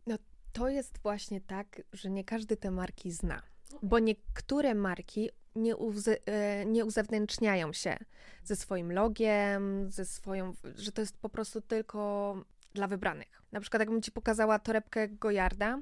No 0.07 0.15
to 0.53 0.69
jest 0.69 0.97
właśnie 0.97 1.41
tak, 1.41 1.81
że 1.93 2.09
nie 2.09 2.23
każdy 2.23 2.57
te 2.57 2.71
marki 2.71 3.11
zna 3.11 3.54
bo 3.81 3.99
niektóre 3.99 4.75
marki 4.75 5.29
nie, 5.55 5.75
uze, 5.75 6.27
e, 6.27 6.65
nie 6.65 6.85
uzewnętrzniają 6.85 7.73
się 7.73 7.97
ze 8.43 8.55
swoim 8.55 8.91
logiem, 8.91 9.91
ze 9.91 10.05
swoją, 10.05 10.53
że 10.75 10.91
to 10.91 11.01
jest 11.01 11.17
po 11.17 11.29
prostu 11.29 11.61
tylko 11.61 12.35
dla 12.73 12.87
wybranych. 12.87 13.41
Na 13.51 13.59
przykład, 13.59 13.79
jakbym 13.79 14.01
ci 14.01 14.11
pokazała 14.11 14.59
torebkę 14.59 15.09
Gojarda, 15.09 15.81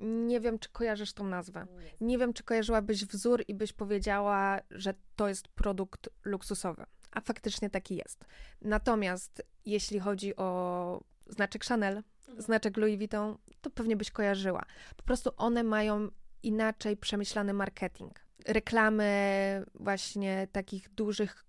nie 0.00 0.40
wiem, 0.40 0.58
czy 0.58 0.68
kojarzysz 0.68 1.12
tą 1.12 1.26
nazwę. 1.26 1.66
Nie 2.00 2.18
wiem, 2.18 2.32
czy 2.32 2.42
kojarzyłabyś 2.42 3.04
wzór 3.04 3.44
i 3.48 3.54
byś 3.54 3.72
powiedziała, 3.72 4.60
że 4.70 4.94
to 5.16 5.28
jest 5.28 5.48
produkt 5.48 6.08
luksusowy. 6.24 6.84
A 7.10 7.20
faktycznie 7.20 7.70
taki 7.70 7.96
jest. 7.96 8.24
Natomiast 8.62 9.42
jeśli 9.66 10.00
chodzi 10.00 10.36
o 10.36 11.00
znaczek 11.26 11.64
Chanel, 11.64 12.02
mhm. 12.28 12.42
znaczek 12.42 12.76
Louis 12.76 12.98
Vuitton, 12.98 13.38
to 13.60 13.70
pewnie 13.70 13.96
byś 13.96 14.10
kojarzyła. 14.10 14.64
Po 14.96 15.02
prostu 15.02 15.30
one 15.36 15.62
mają 15.62 16.08
inaczej 16.42 16.96
przemyślany 16.96 17.52
marketing. 17.52 18.20
Reklamy 18.46 19.64
właśnie 19.74 20.48
takich 20.52 20.88
dużych, 20.94 21.44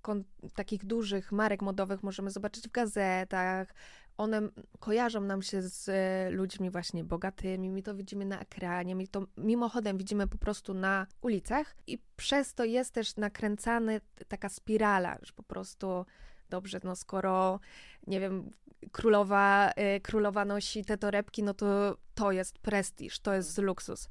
takich 0.56 0.86
dużych 0.86 1.32
marek 1.32 1.62
modowych 1.62 2.04
możemy 2.04 2.32
zobaczyć 2.32 2.68
w 2.68 2.72
gazetach. 2.72 3.74
One 4.18 4.42
kojarzą 4.80 5.22
nam 5.22 5.42
się 5.42 5.62
z 5.62 5.90
ludźmi 6.34 6.70
właśnie 6.70 7.04
bogatymi, 7.04 7.70
my 7.70 7.82
to 7.82 7.96
widzimy 7.96 8.26
na 8.26 8.40
ekranie, 8.40 8.96
my 8.96 9.08
to 9.08 9.26
mimochodem 9.38 9.98
widzimy 9.98 10.28
po 10.28 10.38
prostu 10.38 10.74
na 10.74 11.08
ulicach 11.22 11.76
i 11.88 12.00
przez 12.16 12.54
to 12.54 12.66
jest 12.66 12.94
też 12.94 13.16
nakręcana 13.16 13.92
taka 14.28 14.50
spirala, 14.50 15.18
że 15.22 15.34
po 15.34 15.44
prostu 15.44 16.06
dobrze, 16.50 16.80
no 16.84 16.96
skoro, 16.96 17.60
nie 18.08 18.20
wiem, 18.20 18.52
królowa, 18.92 19.72
y, 19.98 20.00
królowa 20.02 20.46
nosi 20.46 20.86
te 20.86 20.98
torebki, 20.98 21.44
no 21.44 21.54
to 21.54 21.98
to 22.16 22.32
jest 22.32 22.60
prestiż, 22.60 23.20
to 23.20 23.34
jest 23.34 23.58
luksus. 23.58 24.10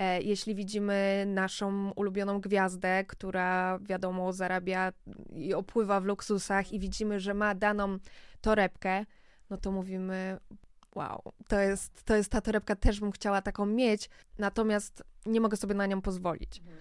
E, 0.00 0.22
jeśli 0.22 0.54
widzimy 0.54 1.24
naszą 1.26 1.90
ulubioną 1.90 2.40
gwiazdę, 2.40 3.04
która 3.04 3.78
wiadomo 3.78 4.32
zarabia 4.32 4.92
i 5.32 5.54
opływa 5.54 6.00
w 6.00 6.04
luksusach, 6.04 6.72
i 6.72 6.78
widzimy, 6.78 7.20
że 7.20 7.34
ma 7.34 7.54
daną 7.54 7.98
torebkę, 8.40 9.06
no 9.50 9.56
to 9.56 9.72
mówimy: 9.72 10.38
Wow, 10.94 11.22
to 11.48 11.60
jest, 11.60 12.04
to 12.04 12.16
jest 12.16 12.30
ta 12.30 12.40
torebka, 12.40 12.76
też 12.76 13.00
bym 13.00 13.12
chciała 13.12 13.42
taką 13.42 13.66
mieć, 13.66 14.10
natomiast 14.38 15.02
nie 15.26 15.40
mogę 15.40 15.56
sobie 15.56 15.74
na 15.74 15.86
nią 15.86 16.02
pozwolić. 16.02 16.58
Mhm. 16.58 16.76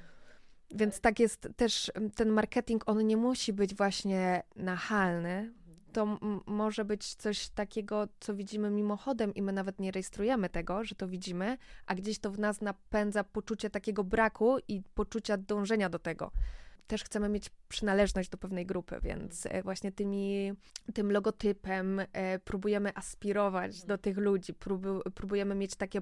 Więc 0.71 1.01
tak 1.01 1.19
jest 1.19 1.49
też 1.55 1.91
ten 2.15 2.29
marketing, 2.29 2.83
on 2.89 3.07
nie 3.07 3.17
musi 3.17 3.53
być 3.53 3.75
właśnie 3.75 4.43
nachalny, 4.55 5.53
to 5.99 6.17
może 6.45 6.85
być 6.85 7.15
coś 7.15 7.49
takiego, 7.49 8.07
co 8.19 8.35
widzimy 8.35 8.69
mimochodem 8.69 9.33
i 9.33 9.41
my 9.41 9.51
nawet 9.51 9.79
nie 9.79 9.91
rejestrujemy 9.91 10.49
tego, 10.49 10.83
że 10.83 10.95
to 10.95 11.07
widzimy, 11.07 11.57
a 11.85 11.95
gdzieś 11.95 12.19
to 12.19 12.31
w 12.31 12.39
nas 12.39 12.61
napędza 12.61 13.23
poczucie 13.23 13.69
takiego 13.69 14.03
braku 14.03 14.57
i 14.67 14.81
poczucia 14.95 15.37
dążenia 15.37 15.89
do 15.89 15.99
tego. 15.99 16.31
Też 16.87 17.03
chcemy 17.03 17.29
mieć 17.29 17.49
przynależność 17.67 18.29
do 18.29 18.37
pewnej 18.37 18.65
grupy, 18.65 18.99
więc 19.01 19.45
e, 19.45 19.63
właśnie 19.63 19.91
tymi, 19.91 20.53
tym 20.93 21.11
logotypem 21.11 21.99
e, 21.99 22.39
próbujemy 22.39 22.91
aspirować 22.95 23.85
do 23.85 23.97
tych 23.97 24.17
ludzi, 24.17 24.53
próbujemy 25.15 25.55
mieć 25.55 25.75
takie, 25.75 26.01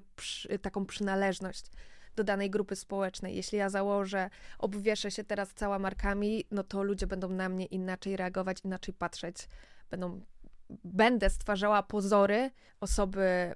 taką 0.61 0.85
przynależność 0.85 1.71
do 2.15 2.23
danej 2.23 2.49
grupy 2.49 2.75
społecznej. 2.75 3.35
Jeśli 3.35 3.57
ja 3.57 3.69
założę, 3.69 4.29
obwieszę 4.59 5.11
się 5.11 5.23
teraz 5.23 5.53
cała 5.53 5.79
markami, 5.79 6.45
no 6.51 6.63
to 6.63 6.83
ludzie 6.83 7.07
będą 7.07 7.29
na 7.29 7.49
mnie 7.49 7.65
inaczej 7.65 8.17
reagować, 8.17 8.57
inaczej 8.65 8.93
patrzeć 8.93 9.47
będą, 9.89 10.21
będę 10.83 11.29
stwarzała 11.29 11.83
pozory 11.83 12.51
osoby, 12.79 13.55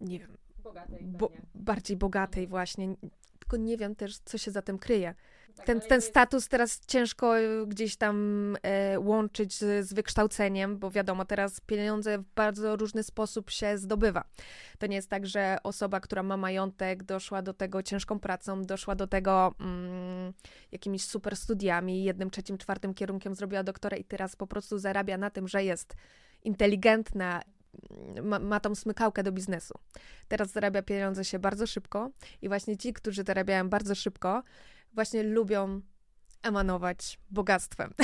nie 0.00 0.18
wiem, 0.18 0.36
bogatej, 0.62 1.04
bo, 1.04 1.30
bardziej 1.54 1.96
bogatej 1.96 2.46
właśnie, 2.46 2.94
tylko 3.38 3.56
nie 3.56 3.76
wiem 3.76 3.94
też, 3.94 4.18
co 4.18 4.38
się 4.38 4.50
za 4.50 4.62
tym 4.62 4.78
kryje. 4.78 5.14
Tak, 5.56 5.66
ten, 5.66 5.80
ten 5.80 6.02
status 6.02 6.48
teraz 6.48 6.80
ciężko 6.86 7.38
e, 7.38 7.66
gdzieś 7.66 7.96
tam 7.96 8.56
e, 8.62 9.00
łączyć 9.00 9.54
z, 9.54 9.88
z, 9.88 9.92
wykształceniem, 9.92 10.78
bo 10.78 10.90
wiadomo, 10.90 11.24
teraz 11.24 11.60
pieniądze 11.60 12.18
w 12.18 12.24
bardzo 12.34 12.76
różny 12.76 13.02
sposób 13.02 13.50
się 13.50 13.78
zdobywa. 13.78 14.24
To 14.78 14.86
nie 14.86 14.96
jest 14.96 15.10
tak, 15.10 15.26
że 15.26 15.56
osoba, 15.62 16.00
która 16.00 16.22
ma 16.22 16.36
majątek, 16.36 17.02
doszła 17.02 17.42
do 17.42 17.54
tego 17.54 17.82
ciężką 17.82 18.18
pracą, 18.18 18.62
doszła 18.62 18.94
do 18.94 19.06
tego 19.06 19.54
mm, 19.60 20.32
jakimiś 20.72 21.04
super 21.04 21.36
studiami, 21.36 22.04
jednym, 22.04 22.30
trzecim, 22.30 22.58
czwartym 22.58 22.94
kierunkiem 22.94 23.34
zrobiła 23.34 23.62
doktora 23.62 23.96
i 23.96 24.04
teraz 24.04 24.36
po 24.36 24.46
prostu 24.46 24.78
zarabia 24.78 25.18
na 25.18 25.30
tym, 25.30 25.48
że 25.48 25.64
jest 25.64 25.94
inteligentna, 26.44 27.42
ma, 28.22 28.38
ma 28.38 28.60
tą 28.60 28.74
smykałkę 28.74 29.22
do 29.22 29.32
biznesu. 29.32 29.74
Teraz 30.28 30.50
zarabia 30.50 30.82
pieniądze 30.82 31.24
się 31.24 31.38
bardzo 31.38 31.66
szybko 31.66 32.10
i 32.42 32.48
właśnie 32.48 32.76
ci, 32.76 32.92
którzy 32.92 33.22
zarabiają 33.22 33.68
bardzo 33.68 33.94
szybko, 33.94 34.42
właśnie 34.92 35.22
lubią 35.22 35.80
emanować 36.42 37.18
bogactwem. 37.30 37.94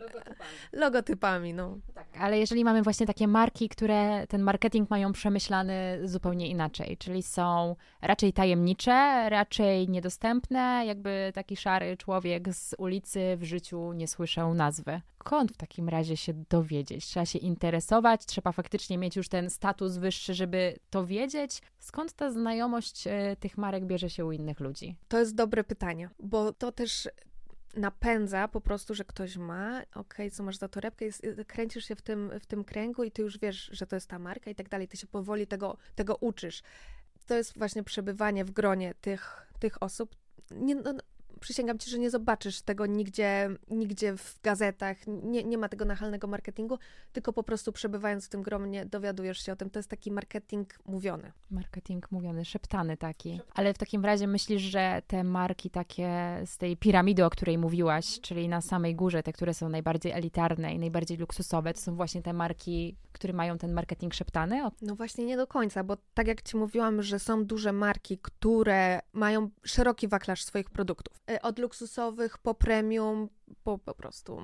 Logotypami. 0.00 0.50
Logotypami, 0.82 1.54
no. 1.54 1.78
Tak, 1.94 2.06
ale 2.18 2.38
jeżeli 2.38 2.64
mamy 2.64 2.82
właśnie 2.82 3.06
takie 3.06 3.28
marki, 3.28 3.68
które 3.68 4.26
ten 4.26 4.42
marketing 4.42 4.90
mają 4.90 5.12
przemyślany 5.12 6.00
zupełnie 6.04 6.48
inaczej, 6.48 6.96
czyli 6.96 7.22
są 7.22 7.76
raczej 8.02 8.32
tajemnicze, 8.32 9.28
raczej 9.30 9.88
niedostępne, 9.88 10.82
jakby 10.86 11.32
taki 11.34 11.56
szary 11.56 11.96
człowiek 11.96 12.54
z 12.54 12.74
ulicy 12.78 13.36
w 13.36 13.44
życiu 13.44 13.92
nie 13.92 14.08
słyszał 14.08 14.54
nazwy. 14.54 15.00
Skąd 15.20 15.52
w 15.52 15.56
takim 15.56 15.88
razie 15.88 16.16
się 16.16 16.32
dowiedzieć? 16.32 17.06
Trzeba 17.06 17.26
się 17.26 17.38
interesować, 17.38 18.26
trzeba 18.26 18.52
faktycznie 18.52 18.98
mieć 18.98 19.16
już 19.16 19.28
ten 19.28 19.50
status 19.50 19.96
wyższy, 19.96 20.34
żeby 20.34 20.78
to 20.90 21.06
wiedzieć. 21.06 21.62
Skąd 21.78 22.12
ta 22.12 22.30
znajomość 22.30 23.06
e, 23.06 23.36
tych 23.40 23.58
marek 23.58 23.86
bierze 23.86 24.10
się 24.10 24.24
u 24.24 24.32
innych 24.32 24.60
ludzi? 24.60 24.96
To 25.08 25.18
jest 25.18 25.34
dobre 25.34 25.64
pytanie, 25.64 26.10
bo 26.18 26.52
to 26.52 26.72
też 26.72 27.08
napędza 27.76 28.48
po 28.48 28.60
prostu, 28.60 28.94
że 28.94 29.04
ktoś 29.04 29.36
ma, 29.36 29.78
okej, 29.78 29.90
okay, 29.94 30.30
co 30.30 30.42
masz 30.42 30.56
za 30.56 30.68
torebkę, 30.68 31.04
jest, 31.04 31.24
y, 31.24 31.44
kręcisz 31.44 31.84
się 31.84 31.96
w 31.96 32.02
tym, 32.02 32.32
w 32.40 32.46
tym 32.46 32.64
kręgu 32.64 33.04
i 33.04 33.10
ty 33.10 33.22
już 33.22 33.38
wiesz, 33.38 33.70
że 33.72 33.86
to 33.86 33.96
jest 33.96 34.08
ta 34.08 34.18
marka 34.18 34.50
i 34.50 34.54
tak 34.54 34.68
dalej, 34.68 34.88
ty 34.88 34.96
się 34.96 35.06
powoli 35.06 35.46
tego, 35.46 35.76
tego 35.94 36.16
uczysz. 36.16 36.62
To 37.26 37.34
jest 37.34 37.58
właśnie 37.58 37.84
przebywanie 37.84 38.44
w 38.44 38.50
gronie 38.50 38.94
tych, 39.00 39.52
tych 39.58 39.82
osób. 39.82 40.16
Nie, 40.50 40.74
no, 40.74 40.94
przysięgam 41.38 41.78
ci, 41.78 41.90
że 41.90 41.98
nie 41.98 42.10
zobaczysz 42.10 42.62
tego 42.62 42.86
nigdzie, 42.86 43.50
nigdzie 43.70 44.16
w 44.16 44.40
gazetach, 44.42 44.96
nie, 45.06 45.44
nie 45.44 45.58
ma 45.58 45.68
tego 45.68 45.84
nachalnego 45.84 46.26
marketingu, 46.26 46.78
tylko 47.12 47.32
po 47.32 47.42
prostu 47.42 47.72
przebywając 47.72 48.26
w 48.26 48.28
tym 48.28 48.42
gronie 48.42 48.86
dowiadujesz 48.86 49.38
się 49.38 49.52
o 49.52 49.56
tym. 49.56 49.70
To 49.70 49.78
jest 49.78 49.90
taki 49.90 50.12
marketing 50.12 50.78
mówiony. 50.86 51.32
Marketing 51.50 52.10
mówiony, 52.10 52.44
szeptany 52.44 52.96
taki. 52.96 53.40
Ale 53.54 53.74
w 53.74 53.78
takim 53.78 54.04
razie 54.04 54.26
myślisz, 54.26 54.62
że 54.62 55.02
te 55.06 55.24
marki 55.24 55.70
takie 55.70 56.40
z 56.46 56.58
tej 56.58 56.76
piramidy, 56.76 57.24
o 57.24 57.30
której 57.30 57.58
mówiłaś, 57.58 58.20
czyli 58.20 58.48
na 58.48 58.60
samej 58.60 58.94
górze, 58.94 59.22
te, 59.22 59.32
które 59.32 59.54
są 59.54 59.68
najbardziej 59.68 60.12
elitarne 60.12 60.74
i 60.74 60.78
najbardziej 60.78 61.18
luksusowe, 61.18 61.74
to 61.74 61.80
są 61.80 61.96
właśnie 61.96 62.22
te 62.22 62.32
marki, 62.32 62.96
które 63.12 63.32
mają 63.32 63.58
ten 63.58 63.72
marketing 63.72 64.14
szeptany? 64.14 64.62
No 64.82 64.94
właśnie 64.94 65.24
nie 65.24 65.36
do 65.36 65.46
końca, 65.46 65.84
bo 65.84 65.96
tak 66.14 66.26
jak 66.26 66.42
ci 66.42 66.56
mówiłam, 66.56 67.02
że 67.02 67.18
są 67.18 67.44
duże 67.44 67.72
marki, 67.72 68.18
które 68.18 69.00
mają 69.12 69.50
szeroki 69.64 70.08
wachlarz 70.08 70.44
swoich 70.44 70.70
produktów. 70.70 71.20
E, 71.28 71.42
od 71.42 71.58
luksusowych 71.58 72.38
po 72.38 72.54
premium, 72.54 73.28
po 73.64 73.78
po 73.78 73.94
prostu 73.94 74.42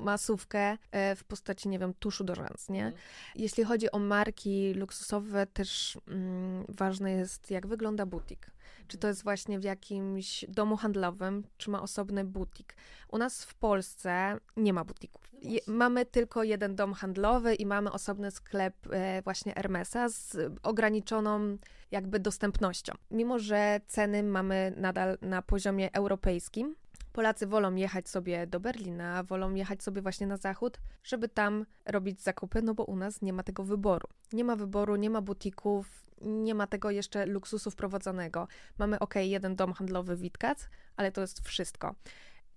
masówkę 0.00 0.78
e, 0.90 1.16
w 1.16 1.24
postaci, 1.24 1.68
nie 1.68 1.78
wiem, 1.78 1.94
tuszu 1.98 2.24
do 2.24 2.34
rzęs, 2.34 2.68
nie? 2.68 2.84
Mhm. 2.86 3.02
Jeśli 3.34 3.64
chodzi 3.64 3.90
o 3.90 3.98
marki 3.98 4.74
luksusowe, 4.74 5.46
też 5.46 5.98
mm, 6.08 6.64
ważne 6.68 7.12
jest, 7.12 7.50
jak 7.50 7.66
wygląda 7.66 8.06
butik. 8.06 8.50
Czy 8.88 8.98
to 8.98 9.08
jest 9.08 9.22
właśnie 9.22 9.58
w 9.58 9.64
jakimś 9.64 10.44
domu 10.48 10.76
handlowym, 10.76 11.44
czy 11.56 11.70
ma 11.70 11.82
osobny 11.82 12.24
butik. 12.24 12.76
U 13.08 13.18
nas 13.18 13.44
w 13.44 13.54
Polsce 13.54 14.38
nie 14.56 14.72
ma 14.72 14.84
butików. 14.84 15.30
Je, 15.42 15.60
mamy 15.66 16.06
tylko 16.06 16.42
jeden 16.42 16.76
dom 16.76 16.94
handlowy 16.94 17.54
i 17.54 17.66
mamy 17.66 17.92
osobny 17.92 18.30
sklep 18.30 18.74
e, 18.90 19.22
właśnie 19.22 19.52
Hermesa 19.52 20.08
z 20.08 20.36
ograniczoną 20.62 21.58
jakby 21.90 22.20
dostępnością. 22.20 22.92
Mimo, 23.10 23.38
że 23.38 23.80
ceny 23.86 24.22
mamy 24.22 24.72
nadal 24.76 25.18
na 25.22 25.42
poziomie 25.42 25.92
europejskim, 25.92 26.76
Polacy 27.18 27.46
wolą 27.46 27.74
jechać 27.74 28.08
sobie 28.08 28.46
do 28.46 28.60
Berlina, 28.60 29.22
wolą 29.22 29.54
jechać 29.54 29.82
sobie 29.82 30.02
właśnie 30.02 30.26
na 30.26 30.36
zachód, 30.36 30.80
żeby 31.04 31.28
tam 31.28 31.66
robić 31.86 32.22
zakupy, 32.22 32.62
no 32.62 32.74
bo 32.74 32.84
u 32.84 32.96
nas 32.96 33.22
nie 33.22 33.32
ma 33.32 33.42
tego 33.42 33.64
wyboru. 33.64 34.08
Nie 34.32 34.44
ma 34.44 34.56
wyboru, 34.56 34.96
nie 34.96 35.10
ma 35.10 35.20
butików, 35.20 36.06
nie 36.20 36.54
ma 36.54 36.66
tego 36.66 36.90
jeszcze 36.90 37.26
luksusu 37.26 37.70
wprowadzonego. 37.70 38.48
Mamy 38.78 38.98
ok, 38.98 39.14
jeden 39.16 39.56
dom 39.56 39.72
handlowy 39.72 40.16
Witkac, 40.16 40.68
ale 40.96 41.12
to 41.12 41.20
jest 41.20 41.40
wszystko 41.40 41.94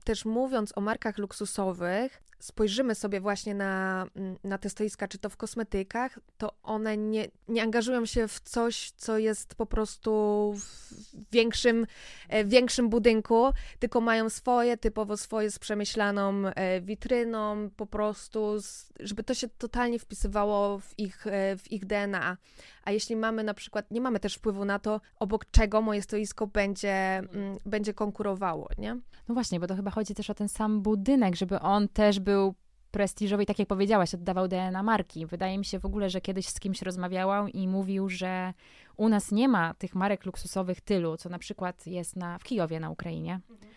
też 0.04 0.26
mówiąc 0.26 0.78
o 0.78 0.82
markach 0.82 1.18
luksusowych, 1.18 2.24
spojrzymy 2.42 2.96
sobie 2.96 3.22
właśnie 3.22 3.56
na, 3.56 4.06
mm, 4.16 4.38
na 4.44 4.58
te 4.58 4.70
stoiska, 4.70 5.08
czy 5.08 5.18
to 5.18 5.30
w 5.30 5.38
kosmetykach, 5.38 6.20
to 6.38 6.54
one 6.64 6.98
nie, 6.98 7.28
nie 7.48 7.64
angażują 7.64 8.06
się 8.06 8.28
w 8.28 8.40
coś, 8.40 8.92
co 8.92 9.18
jest 9.18 9.56
po 9.56 9.66
prostu 9.66 10.12
w 10.56 11.32
większym, 11.32 11.88
e, 12.30 12.46
większym 12.46 12.90
budynku, 12.90 13.50
tylko 13.80 14.02
mają 14.02 14.30
swoje, 14.30 14.78
typowo 14.78 15.18
swoje 15.18 15.52
z 15.52 15.60
przemyślaną 15.60 16.48
e, 16.48 16.82
witryną, 16.82 17.70
po 17.78 17.86
prostu, 17.86 18.58
żeby 19.00 19.24
to 19.24 19.34
się 19.34 19.48
totalnie 19.48 20.00
wpisywało 20.00 20.80
w 20.80 21.00
ich, 21.00 21.28
e, 21.28 21.58
w 21.58 21.72
ich 21.72 21.86
DNA. 21.86 22.38
A 22.84 22.92
jeśli 22.92 23.16
mamy 23.16 23.44
na 23.44 23.54
przykład, 23.54 23.92
nie 23.92 24.02
mamy 24.02 24.20
też 24.20 24.36
wpływu 24.36 24.66
na 24.66 24.80
to, 24.80 25.02
obok 25.20 25.46
czego 25.52 25.82
moje 25.82 26.02
stoisko 26.02 26.48
będzie, 26.48 27.18
mm, 27.18 27.58
będzie 27.66 27.94
konkurowało, 27.94 28.70
nie? 28.78 28.98
No 29.28 29.34
właśnie, 29.34 29.60
bo 29.60 29.68
to 29.68 29.76
chyba 29.76 29.92
chodzi 29.92 30.16
też 30.16 30.30
o 30.30 30.34
ten 30.34 30.50
sam 30.50 30.82
budynek, 30.82 31.36
żeby 31.36 31.60
on 31.60 31.88
też 31.88 32.20
był 32.20 32.56
prestiżowy 32.92 33.44
i 33.44 33.46
tak 33.46 33.60
jak 33.60 33.68
powiedziałaś, 33.68 34.14
oddawał 34.14 34.48
DNA 34.48 34.84
marki. 34.84 35.26
Wydaje 35.26 35.58
mi 35.58 35.66
się 35.66 35.80
w 35.80 35.86
ogóle, 35.86 36.10
że 36.10 36.22
kiedyś 36.22 36.48
z 36.48 36.60
kimś 36.60 36.82
rozmawiałam 36.82 37.50
i 37.50 37.68
mówił, 37.68 38.10
że 38.10 38.54
u 38.98 39.10
nas 39.10 39.32
nie 39.32 39.48
ma 39.48 39.74
tych 39.74 39.96
marek 39.96 40.26
luksusowych 40.26 40.82
tylu, 40.82 41.18
co 41.18 41.30
na 41.30 41.40
przykład 41.40 41.88
jest 41.88 42.16
na, 42.16 42.38
w 42.38 42.44
Kijowie 42.44 42.80
na 42.80 42.90
Ukrainie. 42.90 43.40
Mhm 43.50 43.72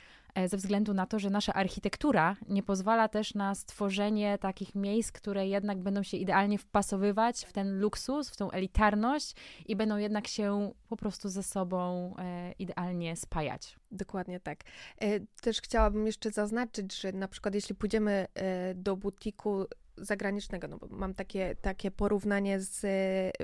ze 0.46 0.56
względu 0.56 0.94
na 0.94 1.06
to, 1.06 1.18
że 1.18 1.30
nasza 1.30 1.54
architektura 1.54 2.36
nie 2.48 2.62
pozwala 2.62 3.08
też 3.08 3.34
na 3.34 3.54
stworzenie 3.54 4.38
takich 4.38 4.74
miejsc, 4.74 5.12
które 5.12 5.48
jednak 5.48 5.78
będą 5.78 6.02
się 6.02 6.16
idealnie 6.16 6.58
wpasowywać 6.58 7.44
w 7.44 7.52
ten 7.52 7.80
luksus, 7.80 8.30
w 8.30 8.36
tą 8.36 8.50
elitarność 8.50 9.34
i 9.66 9.76
będą 9.76 9.96
jednak 9.96 10.28
się 10.28 10.72
po 10.88 10.96
prostu 10.96 11.28
ze 11.28 11.42
sobą 11.42 12.14
e, 12.18 12.52
idealnie 12.58 13.16
spajać. 13.16 13.76
Dokładnie 13.90 14.40
tak. 14.40 14.60
E, 14.98 15.20
też 15.20 15.60
chciałabym 15.60 16.06
jeszcze 16.06 16.30
zaznaczyć, 16.30 17.00
że 17.00 17.12
na 17.12 17.28
przykład 17.28 17.54
jeśli 17.54 17.74
pójdziemy 17.74 18.26
do 18.74 18.96
butiku 18.96 19.66
zagranicznego, 19.96 20.68
no 20.68 20.78
bo 20.78 20.86
mam 20.90 21.14
takie, 21.14 21.54
takie 21.60 21.90
porównanie 21.90 22.60
z 22.60 22.86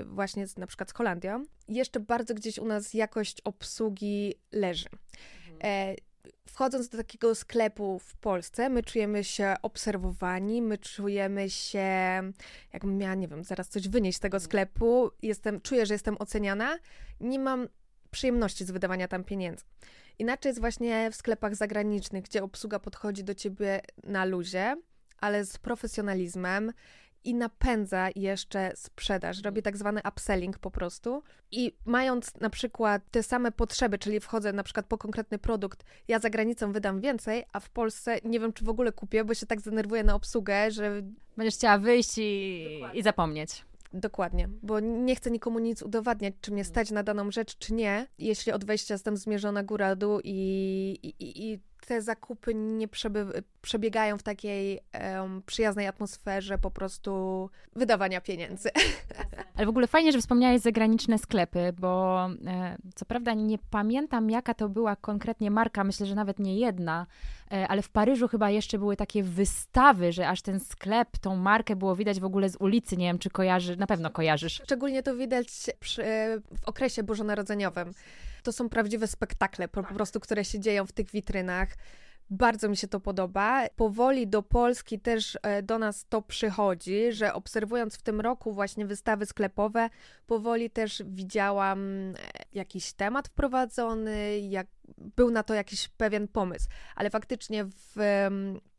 właśnie 0.05 0.47
z, 0.47 0.57
na 0.57 0.67
przykład 0.67 0.89
z 0.89 0.93
Holandią, 0.93 1.43
jeszcze 1.67 1.99
bardzo 1.99 2.33
gdzieś 2.33 2.59
u 2.59 2.65
nas 2.65 2.93
jakość 2.93 3.41
obsługi 3.41 4.33
leży. 4.51 4.89
Mhm 5.53 5.95
wchodząc 6.47 6.89
do 6.89 6.97
takiego 6.97 7.35
sklepu 7.35 7.99
w 7.99 8.15
Polsce, 8.15 8.69
my 8.69 8.83
czujemy 8.83 9.23
się 9.23 9.55
obserwowani, 9.61 10.61
my 10.61 10.77
czujemy 10.77 11.49
się, 11.49 11.87
jakbym 12.73 12.97
miała, 12.97 13.15
nie 13.15 13.27
wiem, 13.27 13.43
zaraz 13.43 13.69
coś 13.69 13.87
wynieść 13.87 14.17
z 14.17 14.21
tego 14.21 14.37
mhm. 14.37 14.45
sklepu, 14.45 15.11
jestem, 15.21 15.61
czuję, 15.61 15.85
że 15.85 15.93
jestem 15.93 16.15
oceniana, 16.19 16.77
nie 17.19 17.39
mam 17.39 17.67
przyjemności 18.11 18.65
z 18.65 18.71
wydawania 18.71 19.07
tam 19.07 19.23
pieniędzy. 19.23 19.63
Inaczej 20.19 20.49
jest 20.49 20.59
właśnie 20.59 21.11
w 21.11 21.15
sklepach 21.15 21.55
zagranicznych, 21.55 22.23
gdzie 22.23 22.43
obsługa 22.43 22.79
podchodzi 22.79 23.23
do 23.23 23.35
ciebie 23.35 23.81
na 24.03 24.25
luzie, 24.25 24.75
ale 25.17 25.45
z 25.45 25.57
profesjonalizmem 25.57 26.73
i 27.23 27.33
napędza 27.35 28.09
jeszcze 28.15 28.71
sprzedaż. 28.75 29.43
Robię 29.43 29.61
tak 29.61 29.77
zwany 29.77 30.01
upselling 30.09 30.59
po 30.59 30.71
prostu. 30.71 31.23
I 31.51 31.75
mając 31.85 32.35
na 32.35 32.49
przykład 32.49 33.01
te 33.11 33.23
same 33.23 33.51
potrzeby, 33.51 33.97
czyli 33.97 34.19
wchodzę 34.19 34.53
na 34.53 34.63
przykład 34.63 34.85
po 34.85 34.97
konkretny 34.97 35.39
produkt, 35.39 35.83
ja 36.07 36.19
za 36.19 36.29
granicą 36.29 36.71
wydam 36.71 37.01
więcej, 37.01 37.45
a 37.53 37.59
w 37.59 37.69
Polsce 37.69 38.17
nie 38.23 38.39
wiem, 38.39 38.53
czy 38.53 38.65
w 38.65 38.69
ogóle 38.69 38.91
kupię, 38.91 39.23
bo 39.23 39.33
się 39.33 39.45
tak 39.45 39.61
zdenerwuję 39.61 40.03
na 40.03 40.15
obsługę, 40.15 40.71
że. 40.71 41.01
Będziesz 41.37 41.55
chciała 41.55 41.77
wyjść 41.77 42.17
i, 42.17 42.81
i 42.93 43.03
zapomnieć. 43.03 43.65
Dokładnie, 43.93 44.49
bo 44.63 44.79
nie 44.79 45.15
chcę 45.15 45.31
nikomu 45.31 45.59
nic 45.59 45.81
udowadniać, 45.81 46.33
czy 46.41 46.51
mnie 46.51 46.63
stać 46.63 46.91
na 46.91 47.03
daną 47.03 47.31
rzecz, 47.31 47.57
czy 47.57 47.73
nie. 47.73 48.07
Jeśli 48.19 48.51
od 48.51 48.65
wejścia 48.65 48.93
jestem 48.93 49.17
zmierzona 49.17 49.63
góra-dół 49.63 50.19
i, 50.23 50.99
i, 51.03 51.51
i 51.51 51.59
te 51.87 52.01
zakupy 52.01 52.55
nie 52.55 52.87
przebiegają 53.61 54.17
w 54.17 54.23
takiej 54.23 54.79
um, 55.13 55.41
przyjaznej 55.45 55.87
atmosferze 55.87 56.57
po 56.57 56.71
prostu 56.71 57.49
wydawania 57.75 58.21
pieniędzy. 58.21 58.69
Ale 59.55 59.65
w 59.65 59.69
ogóle 59.69 59.87
fajnie, 59.87 60.11
że 60.11 60.19
wspomniałeś 60.19 60.61
zagraniczne 60.61 61.17
sklepy, 61.17 61.73
bo 61.79 62.25
e, 62.47 62.77
co 62.95 63.05
prawda 63.05 63.33
nie 63.33 63.57
pamiętam, 63.69 64.29
jaka 64.29 64.53
to 64.53 64.69
była 64.69 64.95
konkretnie 64.95 65.51
marka, 65.51 65.83
myślę, 65.83 66.05
że 66.05 66.15
nawet 66.15 66.39
nie 66.39 66.59
jedna, 66.59 67.07
e, 67.51 67.67
ale 67.67 67.81
w 67.81 67.89
Paryżu 67.89 68.27
chyba 68.27 68.49
jeszcze 68.49 68.77
były 68.77 68.95
takie 68.95 69.23
wystawy, 69.23 70.11
że 70.11 70.27
aż 70.27 70.41
ten 70.41 70.59
sklep, 70.59 71.17
tą 71.17 71.35
markę 71.35 71.75
było 71.75 71.95
widać 71.95 72.19
w 72.19 72.25
ogóle 72.25 72.49
z 72.49 72.55
ulicy. 72.55 72.97
Nie 72.97 73.05
wiem, 73.05 73.19
czy 73.19 73.29
kojarzysz, 73.29 73.77
na 73.77 73.87
pewno 73.87 74.09
kojarzysz. 74.09 74.61
Szczególnie 74.63 75.03
to 75.03 75.15
widać 75.15 75.47
przy, 75.79 76.03
w 76.61 76.65
okresie 76.65 77.03
bożonarodzeniowym. 77.03 77.93
To 78.43 78.51
są 78.51 78.69
prawdziwe 78.69 79.07
spektakle, 79.07 79.67
po, 79.67 79.81
po 79.81 79.87
tak. 79.87 79.95
prostu, 79.95 80.19
które 80.19 80.45
się 80.45 80.59
dzieją 80.59 80.85
w 80.85 80.91
tych 80.91 81.11
witrynach. 81.11 81.69
Bardzo 82.29 82.69
mi 82.69 82.77
się 82.77 82.87
to 82.87 82.99
podoba. 82.99 83.67
Powoli 83.75 84.27
do 84.27 84.43
Polski 84.43 84.99
też 84.99 85.37
e, 85.43 85.63
do 85.63 85.79
nas 85.79 86.05
to 86.09 86.21
przychodzi, 86.21 87.13
że 87.13 87.33
obserwując 87.33 87.97
w 87.97 88.01
tym 88.01 88.21
roku 88.21 88.53
właśnie 88.53 88.85
wystawy 88.85 89.25
sklepowe, 89.25 89.89
powoli 90.27 90.69
też 90.69 91.03
widziałam 91.05 92.09
e, 92.09 92.13
jakiś 92.53 92.93
temat 92.93 93.27
wprowadzony, 93.27 94.39
jak 94.39 94.67
był 94.97 95.31
na 95.31 95.43
to 95.43 95.53
jakiś 95.53 95.87
pewien 95.87 96.27
pomysł. 96.27 96.67
Ale 96.95 97.09
faktycznie 97.09 97.65
w 97.65 97.97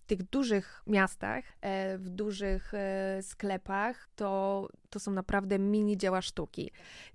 tych 0.06 0.22
dużych 0.22 0.82
miastach, 0.86 1.44
e, 1.60 1.98
w 1.98 2.08
dużych 2.08 2.74
e, 2.74 3.22
sklepach, 3.22 4.08
to, 4.16 4.68
to 4.90 5.00
są 5.00 5.10
naprawdę 5.10 5.58
mini 5.58 5.96
dzieła 5.96 6.22
sztuki. 6.22 6.70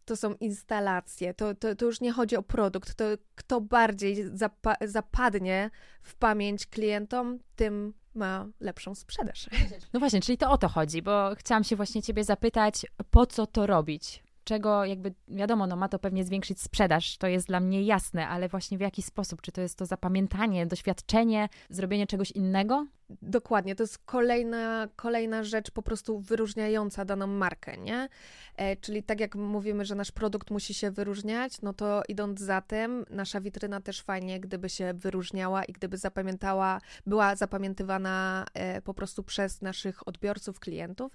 To 0.05 0.15
są 0.15 0.33
instalacje, 0.33 1.33
to, 1.33 1.55
to, 1.55 1.75
to 1.75 1.85
już 1.85 2.01
nie 2.01 2.11
chodzi 2.11 2.35
o 2.35 2.43
produkt, 2.43 2.95
to 2.95 3.05
kto 3.35 3.61
bardziej 3.61 4.37
zapa 4.37 4.75
zapadnie 4.81 5.69
w 6.01 6.15
pamięć 6.15 6.65
klientom, 6.65 7.39
tym 7.55 7.93
ma 8.15 8.47
lepszą 8.59 8.95
sprzedaż. 8.95 9.49
No 9.93 9.99
właśnie, 9.99 10.21
czyli 10.21 10.37
to 10.37 10.51
o 10.51 10.57
to 10.57 10.67
chodzi, 10.67 11.01
bo 11.01 11.35
chciałam 11.35 11.63
się 11.63 11.75
właśnie 11.75 12.01
ciebie 12.01 12.23
zapytać, 12.23 12.85
po 13.11 13.25
co 13.25 13.47
to 13.47 13.67
robić? 13.67 14.23
Czego 14.47 14.85
jakby, 14.85 15.13
wiadomo, 15.27 15.67
no 15.67 15.75
ma 15.75 15.89
to 15.89 15.99
pewnie 15.99 16.23
zwiększyć 16.23 16.61
sprzedaż, 16.61 17.17
to 17.17 17.27
jest 17.27 17.47
dla 17.47 17.59
mnie 17.59 17.83
jasne, 17.83 18.27
ale 18.27 18.49
właśnie 18.49 18.77
w 18.77 18.81
jaki 18.81 19.01
sposób? 19.01 19.41
Czy 19.41 19.51
to 19.51 19.61
jest 19.61 19.77
to 19.77 19.85
zapamiętanie, 19.85 20.65
doświadczenie, 20.65 21.49
zrobienie 21.69 22.07
czegoś 22.07 22.31
innego? 22.31 22.85
Dokładnie, 23.21 23.75
to 23.75 23.83
jest 23.83 23.97
kolejna, 23.97 24.87
kolejna 24.95 25.43
rzecz 25.43 25.71
po 25.71 25.81
prostu 25.81 26.19
wyróżniająca 26.19 27.05
daną 27.05 27.27
markę, 27.27 27.77
nie? 27.77 28.09
E, 28.57 28.75
czyli 28.75 29.03
tak 29.03 29.19
jak 29.19 29.35
mówimy, 29.35 29.85
że 29.85 29.95
nasz 29.95 30.11
produkt 30.11 30.51
musi 30.51 30.73
się 30.73 30.91
wyróżniać, 30.91 31.61
no 31.61 31.73
to 31.73 32.03
idąc 32.07 32.39
za 32.39 32.61
tym, 32.61 33.05
nasza 33.09 33.41
witryna 33.41 33.81
też 33.81 34.01
fajnie, 34.01 34.39
gdyby 34.39 34.69
się 34.69 34.93
wyróżniała 34.93 35.63
i 35.63 35.73
gdyby 35.73 35.97
zapamiętała, 35.97 36.81
była 37.05 37.35
zapamiętywana 37.35 38.45
e, 38.53 38.81
po 38.81 38.93
prostu 38.93 39.23
przez 39.23 39.61
naszych 39.61 40.07
odbiorców, 40.07 40.59
klientów, 40.59 41.11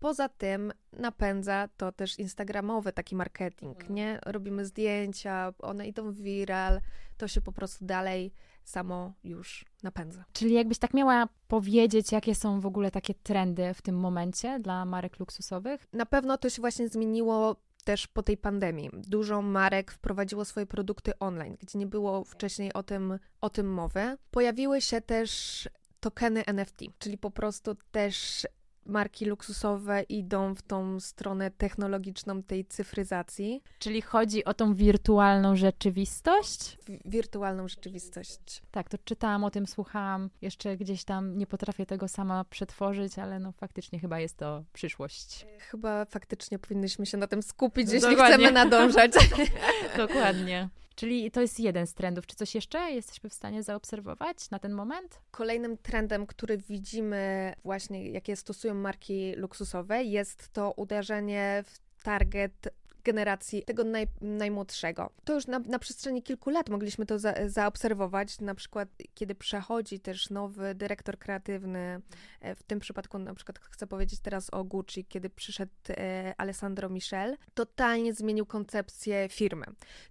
Poza 0.00 0.28
tym 0.28 0.72
napędza 0.92 1.68
to 1.76 1.92
też 1.92 2.18
instagramowy 2.18 2.92
taki 2.92 3.16
marketing, 3.16 3.76
mhm. 3.76 3.94
nie? 3.94 4.18
Robimy 4.26 4.64
zdjęcia, 4.64 5.52
one 5.58 5.88
idą 5.88 6.12
w 6.12 6.16
viral, 6.16 6.80
to 7.16 7.28
się 7.28 7.40
po 7.40 7.52
prostu 7.52 7.84
dalej 7.84 8.32
samo 8.64 9.12
już 9.24 9.64
napędza. 9.82 10.24
Czyli 10.32 10.54
jakbyś 10.54 10.78
tak 10.78 10.94
miała 10.94 11.28
powiedzieć, 11.48 12.12
jakie 12.12 12.34
są 12.34 12.60
w 12.60 12.66
ogóle 12.66 12.90
takie 12.90 13.14
trendy 13.14 13.74
w 13.74 13.82
tym 13.82 13.98
momencie 13.98 14.60
dla 14.60 14.84
marek 14.84 15.18
luksusowych? 15.18 15.86
Na 15.92 16.06
pewno 16.06 16.38
to 16.38 16.50
się 16.50 16.60
właśnie 16.60 16.88
zmieniło 16.88 17.56
też 17.84 18.06
po 18.06 18.22
tej 18.22 18.36
pandemii. 18.36 18.90
Dużo 18.92 19.42
marek 19.42 19.92
wprowadziło 19.92 20.44
swoje 20.44 20.66
produkty 20.66 21.18
online, 21.18 21.56
gdzie 21.60 21.78
nie 21.78 21.86
było 21.86 22.24
wcześniej 22.24 22.72
o 22.72 22.82
tym, 22.82 23.18
o 23.40 23.50
tym 23.50 23.72
mowy. 23.72 24.16
Pojawiły 24.30 24.80
się 24.80 25.00
też 25.00 25.68
tokeny 26.00 26.46
NFT, 26.46 26.80
czyli 26.98 27.18
po 27.18 27.30
prostu 27.30 27.76
też 27.92 28.46
marki 28.86 29.24
luksusowe 29.24 30.02
idą 30.02 30.54
w 30.54 30.62
tą 30.62 31.00
stronę 31.00 31.50
technologiczną 31.50 32.42
tej 32.42 32.64
cyfryzacji. 32.64 33.62
Czyli 33.78 34.02
chodzi 34.02 34.44
o 34.44 34.54
tą 34.54 34.74
wirtualną 34.74 35.56
rzeczywistość? 35.56 36.78
W 36.88 37.10
wirtualną 37.10 37.68
rzeczywistość. 37.68 38.62
Tak, 38.70 38.88
to 38.88 38.98
czytałam 38.98 39.44
o 39.44 39.50
tym, 39.50 39.66
słuchałam, 39.66 40.30
jeszcze 40.42 40.76
gdzieś 40.76 41.04
tam 41.04 41.38
nie 41.38 41.46
potrafię 41.46 41.86
tego 41.86 42.08
sama 42.08 42.44
przetworzyć, 42.44 43.18
ale 43.18 43.38
no 43.38 43.52
faktycznie 43.52 43.98
chyba 43.98 44.20
jest 44.20 44.36
to 44.36 44.64
przyszłość. 44.72 45.46
Chyba 45.58 46.04
faktycznie 46.04 46.58
powinnyśmy 46.58 47.06
się 47.06 47.18
na 47.18 47.26
tym 47.26 47.42
skupić, 47.42 47.86
no, 47.86 47.94
jeśli 47.94 48.10
dokładnie. 48.10 48.34
chcemy 48.34 48.52
nadążać. 48.52 49.12
dokładnie. 49.96 50.68
Czyli 51.00 51.30
to 51.30 51.40
jest 51.40 51.60
jeden 51.60 51.86
z 51.86 51.94
trendów. 51.94 52.26
Czy 52.26 52.36
coś 52.36 52.54
jeszcze 52.54 52.90
jesteśmy 52.90 53.30
w 53.30 53.34
stanie 53.34 53.62
zaobserwować 53.62 54.50
na 54.50 54.58
ten 54.58 54.72
moment? 54.72 55.20
Kolejnym 55.30 55.76
trendem, 55.78 56.26
który 56.26 56.58
widzimy 56.58 57.52
właśnie, 57.64 58.10
jakie 58.10 58.36
stosują 58.36 58.69
marki 58.74 59.34
luksusowe, 59.36 60.04
jest 60.04 60.48
to 60.48 60.72
uderzenie 60.72 61.64
w 61.66 62.02
target 62.02 62.68
generacji 63.04 63.62
tego 63.62 63.84
naj, 63.84 64.06
najmłodszego. 64.20 65.10
To 65.24 65.34
już 65.34 65.46
na, 65.46 65.58
na 65.58 65.78
przestrzeni 65.78 66.22
kilku 66.22 66.50
lat 66.50 66.68
mogliśmy 66.68 67.06
to 67.06 67.18
za, 67.18 67.34
zaobserwować, 67.46 68.40
na 68.40 68.54
przykład 68.54 68.88
kiedy 69.14 69.34
przechodzi 69.34 70.00
też 70.00 70.30
nowy 70.30 70.74
dyrektor 70.74 71.18
kreatywny, 71.18 72.00
e, 72.40 72.54
w 72.54 72.62
tym 72.62 72.80
przypadku 72.80 73.18
na 73.18 73.34
przykład 73.34 73.58
chcę 73.58 73.86
powiedzieć 73.86 74.20
teraz 74.20 74.50
o 74.50 74.64
Gucci, 74.64 75.04
kiedy 75.04 75.30
przyszedł 75.30 75.72
e, 75.88 76.34
Alessandro 76.38 76.88
Michel, 76.88 77.36
totalnie 77.54 78.14
zmienił 78.14 78.46
koncepcję 78.46 79.28
firmy, 79.28 79.66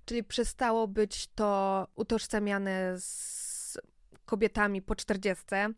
czyli 0.05 0.23
przestało 0.23 0.87
być 0.87 1.27
to 1.27 1.87
utożsamiane 1.95 2.99
z 2.99 3.77
kobietami 4.25 4.81
po 4.81 4.95
czterdziestce, 4.95 5.73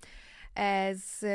z, 0.94 1.26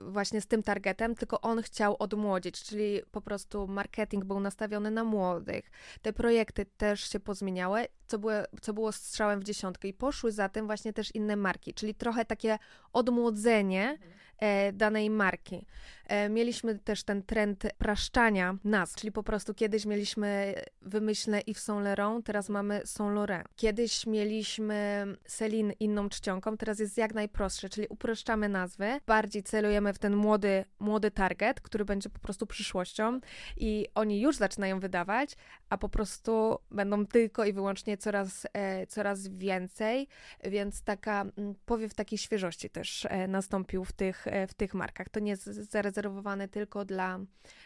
właśnie 0.00 0.40
z 0.40 0.46
tym 0.46 0.62
targetem, 0.62 1.14
tylko 1.14 1.40
on 1.40 1.62
chciał 1.62 1.96
odmłodzić, 1.98 2.62
czyli 2.62 3.00
po 3.10 3.20
prostu 3.20 3.68
marketing 3.68 4.24
był 4.24 4.40
nastawiony 4.40 4.90
na 4.90 5.04
młodych. 5.04 5.70
Te 6.02 6.12
projekty 6.12 6.66
też 6.76 7.10
się 7.10 7.20
pozmieniały, 7.20 7.86
co 8.06 8.18
było, 8.18 8.32
co 8.60 8.72
było 8.72 8.92
strzałem 8.92 9.40
w 9.40 9.44
dziesiątkę 9.44 9.88
i 9.88 9.94
poszły 9.94 10.32
za 10.32 10.48
tym 10.48 10.66
właśnie 10.66 10.92
też 10.92 11.14
inne 11.14 11.36
marki, 11.36 11.74
czyli 11.74 11.94
trochę 11.94 12.24
takie 12.24 12.58
odmłodzenie 12.92 13.90
mhm. 13.90 14.16
E, 14.35 14.35
danej 14.72 15.10
marki. 15.10 15.66
E, 16.06 16.28
mieliśmy 16.28 16.78
też 16.78 17.02
ten 17.02 17.22
trend 17.22 17.66
praszczania 17.78 18.56
nazw, 18.64 18.96
czyli 18.96 19.12
po 19.12 19.22
prostu 19.22 19.54
kiedyś 19.54 19.86
mieliśmy 19.86 20.54
wymyślne 20.82 21.40
Yves 21.40 21.62
Saint 21.62 21.84
Laurent, 21.84 22.26
teraz 22.26 22.48
mamy 22.48 22.80
Saint 22.84 23.14
Laurent. 23.14 23.48
Kiedyś 23.56 24.06
mieliśmy 24.06 25.06
Celine 25.24 25.72
inną 25.80 26.08
czcionką, 26.08 26.56
teraz 26.56 26.78
jest 26.78 26.98
jak 26.98 27.14
najprostsze, 27.14 27.68
czyli 27.68 27.86
uproszczamy 27.88 28.48
nazwy, 28.48 29.00
bardziej 29.06 29.42
celujemy 29.42 29.92
w 29.92 29.98
ten 29.98 30.16
młody, 30.16 30.64
młody 30.78 31.10
target, 31.10 31.60
który 31.60 31.84
będzie 31.84 32.10
po 32.10 32.18
prostu 32.18 32.46
przyszłością 32.46 33.20
i 33.56 33.86
oni 33.94 34.20
już 34.20 34.36
zaczynają 34.36 34.80
wydawać, 34.80 35.36
a 35.70 35.78
po 35.78 35.88
prostu 35.88 36.58
będą 36.70 37.06
tylko 37.06 37.44
i 37.44 37.52
wyłącznie 37.52 37.96
coraz, 37.96 38.46
e, 38.52 38.86
coraz 38.86 39.28
więcej, 39.28 40.08
więc 40.44 40.82
taka 40.82 41.20
mm, 41.20 41.54
powiew 41.66 41.94
takiej 41.94 42.18
świeżości 42.18 42.70
też 42.70 43.06
nastąpił 43.28 43.84
w 43.84 43.92
tych 43.92 44.25
w 44.48 44.54
tych 44.54 44.74
markach. 44.74 45.08
To 45.08 45.20
nie 45.20 45.30
jest 45.30 45.44
zarezerwowane 45.44 46.48
tylko 46.48 46.84
dla, 46.84 47.18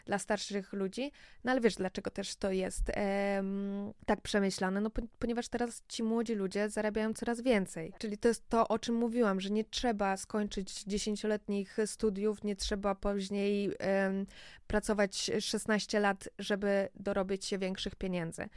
dla 0.06 0.18
starszych 0.18 0.72
ludzi, 0.72 1.12
no 1.44 1.52
ale 1.52 1.60
wiesz, 1.60 1.74
dlaczego 1.74 2.10
też 2.10 2.36
to 2.36 2.50
jest 2.52 2.92
tak 4.06 4.20
przemyślane? 4.20 4.80
No 4.80 4.90
po, 4.90 5.02
ponieważ 5.18 5.48
teraz 5.48 5.82
ci 5.88 6.02
młodzi 6.02 6.34
ludzie 6.34 6.68
zarabiają 6.68 7.14
coraz 7.14 7.40
więcej. 7.40 7.92
Czyli 7.98 8.18
to 8.18 8.28
jest 8.28 8.48
to, 8.48 8.68
o 8.68 8.78
czym 8.78 8.94
mówiłam, 8.94 9.40
że 9.40 9.50
nie 9.50 9.64
trzeba 9.64 10.16
skończyć 10.16 10.84
dziesięcioletnich 10.84 11.76
studiów, 11.86 12.44
nie 12.44 12.56
trzeba 12.56 12.94
później 12.94 13.70
pracować 14.66 15.30
16 15.40 16.00
lat, 16.00 16.28
żeby 16.38 16.88
dorobić 16.94 17.46
się 17.46 17.58
większych 17.58 17.94
pieniędzy 17.94 18.48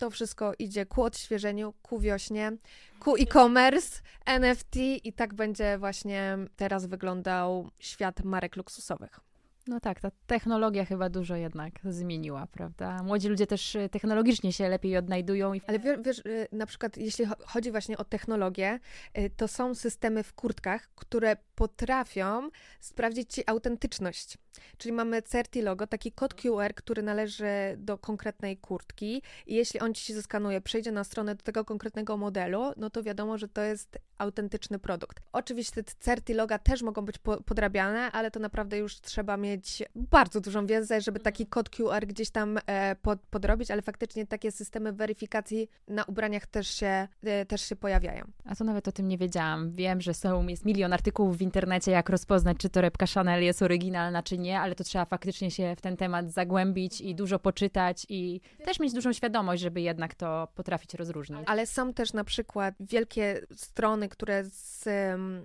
to 0.00 0.10
wszystko 0.10 0.52
idzie 0.58 0.86
ku 0.86 1.02
odświeżeniu, 1.02 1.74
ku 1.82 1.98
wiośnie, 1.98 2.52
ku 3.00 3.16
e-commerce, 3.16 4.00
NFT 4.26 4.76
i 4.76 5.12
tak 5.12 5.34
będzie 5.34 5.78
właśnie 5.78 6.38
teraz 6.56 6.86
wyglądał 6.86 7.70
świat 7.78 8.24
marek 8.24 8.56
luksusowych. 8.56 9.20
No 9.66 9.80
tak, 9.80 10.00
ta 10.00 10.10
technologia 10.26 10.84
chyba 10.84 11.08
dużo 11.08 11.36
jednak 11.36 11.72
zmieniła, 11.84 12.46
prawda? 12.46 13.02
Młodzi 13.02 13.28
ludzie 13.28 13.46
też 13.46 13.74
y, 13.74 13.88
technologicznie 13.88 14.52
się 14.52 14.68
lepiej 14.68 14.96
odnajdują. 14.96 15.52
Ale 15.66 15.78
wiesz, 16.02 16.18
y, 16.18 16.48
na 16.52 16.66
przykład 16.66 16.96
jeśli 16.96 17.26
chodzi 17.46 17.70
właśnie 17.70 17.98
o 17.98 18.04
technologię, 18.04 18.80
y, 19.18 19.30
to 19.36 19.48
są 19.48 19.74
systemy 19.74 20.22
w 20.22 20.32
kurtkach, 20.32 20.88
które 20.94 21.36
potrafią 21.54 22.50
sprawdzić 22.80 23.34
ci 23.34 23.42
autentyczność. 23.46 24.38
Czyli 24.78 24.92
mamy 24.92 25.22
Certi 25.22 25.62
logo, 25.62 25.86
taki 25.86 26.12
kod 26.12 26.34
QR, 26.34 26.74
który 26.74 27.02
należy 27.02 27.46
do 27.78 27.98
konkretnej 27.98 28.56
kurtki 28.56 29.22
i 29.46 29.54
jeśli 29.54 29.80
on 29.80 29.94
ci 29.94 30.04
się 30.04 30.14
zeskanuje, 30.14 30.60
przejdzie 30.60 30.92
na 30.92 31.04
stronę 31.04 31.34
do 31.34 31.42
tego 31.42 31.64
konkretnego 31.64 32.16
modelu, 32.16 32.72
no 32.76 32.90
to 32.90 33.02
wiadomo, 33.02 33.38
że 33.38 33.48
to 33.48 33.62
jest 33.62 33.98
autentyczny 34.18 34.78
produkt. 34.78 35.20
Oczywiście 35.32 35.82
te 35.82 35.92
Certi 36.00 36.34
loga 36.34 36.58
też 36.58 36.82
mogą 36.82 37.02
być 37.02 37.18
podrabiane, 37.46 38.12
ale 38.12 38.30
to 38.30 38.40
naprawdę 38.40 38.78
już 38.78 39.00
trzeba 39.00 39.36
mieć 39.36 39.82
bardzo 39.94 40.40
dużą 40.40 40.66
wiedzę, 40.66 41.00
żeby 41.00 41.20
taki 41.20 41.46
kod 41.46 41.70
QR 41.70 42.06
gdzieś 42.06 42.30
tam 42.30 42.58
e, 42.66 42.96
pod, 42.96 43.20
podrobić, 43.20 43.70
ale 43.70 43.82
faktycznie 43.82 44.26
takie 44.26 44.52
systemy 44.52 44.92
weryfikacji 44.92 45.68
na 45.88 46.04
ubraniach 46.04 46.46
też 46.46 46.68
się, 46.68 47.08
e, 47.22 47.46
też 47.46 47.60
się 47.60 47.76
pojawiają. 47.76 48.24
A 48.44 48.56
to 48.56 48.64
nawet 48.64 48.88
o 48.88 48.92
tym 48.92 49.08
nie 49.08 49.18
wiedziałam. 49.18 49.72
Wiem, 49.72 50.00
że 50.00 50.14
są, 50.14 50.46
jest 50.46 50.64
milion 50.64 50.92
artykułów 50.92 51.36
w 51.38 51.42
internecie, 51.42 51.90
jak 51.90 52.08
rozpoznać, 52.08 52.56
czy 52.56 52.68
torebka 52.68 53.06
Chanel 53.14 53.42
jest 53.42 53.62
oryginalna, 53.62 54.22
czy 54.22 54.38
nie, 54.40 54.60
ale 54.60 54.74
to 54.74 54.84
trzeba 54.84 55.04
faktycznie 55.04 55.50
się 55.50 55.76
w 55.76 55.80
ten 55.80 55.96
temat 55.96 56.32
zagłębić 56.32 57.00
i 57.00 57.14
dużo 57.14 57.38
poczytać 57.38 58.06
i 58.08 58.40
też 58.64 58.80
mieć 58.80 58.92
dużą 58.92 59.12
świadomość, 59.12 59.62
żeby 59.62 59.80
jednak 59.80 60.14
to 60.14 60.48
potrafić 60.54 60.94
rozróżnić. 60.94 61.40
Ale 61.46 61.66
są 61.66 61.94
też 61.94 62.12
na 62.12 62.24
przykład 62.24 62.74
wielkie 62.80 63.40
strony, 63.54 64.08
które 64.08 64.44
z, 64.44 64.88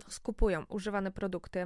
skupują 0.07 0.65
używane 0.69 1.11
produkty. 1.11 1.65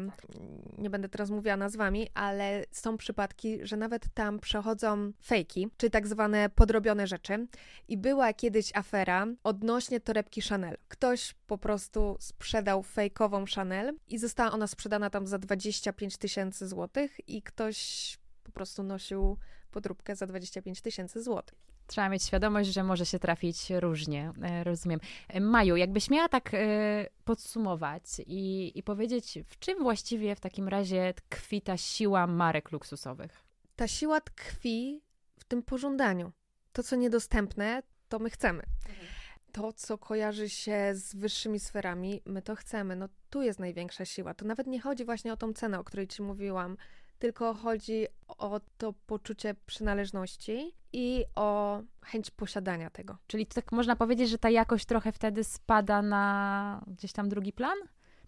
Nie 0.77 0.89
będę 0.89 1.09
teraz 1.09 1.29
mówiła 1.29 1.57
nazwami, 1.57 2.07
ale 2.13 2.63
są 2.71 2.97
przypadki, 2.97 3.59
że 3.61 3.77
nawet 3.77 4.13
tam 4.13 4.39
przechodzą 4.39 5.11
fejki, 5.25 5.67
czy 5.77 5.89
tak 5.89 6.07
zwane 6.07 6.49
podrobione 6.49 7.07
rzeczy. 7.07 7.47
I 7.87 7.97
była 7.97 8.33
kiedyś 8.33 8.75
afera 8.75 9.27
odnośnie 9.43 9.99
torebki 9.99 10.41
Chanel. 10.41 10.77
Ktoś 10.87 11.35
po 11.47 11.57
prostu 11.57 12.17
sprzedał 12.19 12.83
fejkową 12.83 13.45
Chanel 13.55 13.97
i 14.07 14.17
została 14.17 14.51
ona 14.51 14.67
sprzedana 14.67 15.09
tam 15.09 15.27
za 15.27 15.37
25 15.37 16.17
tysięcy 16.17 16.67
złotych 16.67 17.18
i 17.27 17.41
ktoś 17.41 18.17
po 18.43 18.51
prostu 18.51 18.83
nosił 18.83 19.37
podróbkę 19.71 20.15
za 20.15 20.27
25 20.27 20.81
tysięcy 20.81 21.23
złotych. 21.23 21.69
Trzeba 21.87 22.09
mieć 22.09 22.23
świadomość, 22.23 22.69
że 22.69 22.83
może 22.83 23.05
się 23.05 23.19
trafić 23.19 23.69
różnie, 23.69 24.31
e, 24.41 24.63
rozumiem. 24.63 24.99
E, 25.27 25.39
Maju, 25.39 25.75
jakbyś 25.75 26.09
miała 26.09 26.29
tak 26.29 26.53
e, 26.53 27.07
podsumować 27.25 28.03
i, 28.27 28.71
i 28.75 28.83
powiedzieć, 28.83 29.39
w 29.45 29.59
czym 29.59 29.83
właściwie 29.83 30.35
w 30.35 30.39
takim 30.39 30.67
razie 30.67 31.13
tkwi 31.13 31.61
ta 31.61 31.77
siła 31.77 32.27
marek 32.27 32.71
luksusowych? 32.71 33.43
Ta 33.75 33.87
siła 33.87 34.21
tkwi 34.21 35.01
w 35.39 35.43
tym 35.43 35.63
pożądaniu. 35.63 36.31
To, 36.73 36.83
co 36.83 36.95
niedostępne, 36.95 37.83
to 38.09 38.19
my 38.19 38.29
chcemy. 38.29 38.63
Mhm. 38.89 39.07
to, 39.51 39.73
co 39.73 39.97
kojarzy 39.97 40.49
się 40.49 40.91
z 40.93 41.15
wyższymi 41.15 41.59
sferami, 41.59 42.21
my 42.25 42.41
to 42.41 42.55
chcemy. 42.55 42.95
No 42.95 43.09
tu 43.29 43.41
jest 43.41 43.59
największa 43.59 44.05
siła. 44.05 44.33
To 44.33 44.45
nawet 44.45 44.67
nie 44.67 44.81
chodzi 44.81 45.05
właśnie 45.05 45.33
o 45.33 45.37
tą 45.37 45.53
cenę, 45.53 45.79
o 45.79 45.83
której 45.83 46.07
ci 46.07 46.21
mówiłam, 46.21 46.77
tylko 47.19 47.53
chodzi 47.53 48.07
o 48.27 48.59
to 48.77 48.93
poczucie 48.93 49.55
przynależności 49.65 50.75
i 50.93 51.25
o 51.35 51.81
chęć 52.01 52.31
posiadania 52.31 52.89
tego. 52.89 53.17
Czyli 53.27 53.45
tak 53.45 53.71
można 53.71 53.95
powiedzieć, 53.95 54.29
że 54.29 54.37
ta 54.37 54.49
jakość 54.49 54.85
trochę 54.85 55.11
wtedy 55.11 55.43
spada 55.43 56.01
na 56.01 56.83
gdzieś 56.87 57.11
tam 57.13 57.29
drugi 57.29 57.53
plan? 57.53 57.77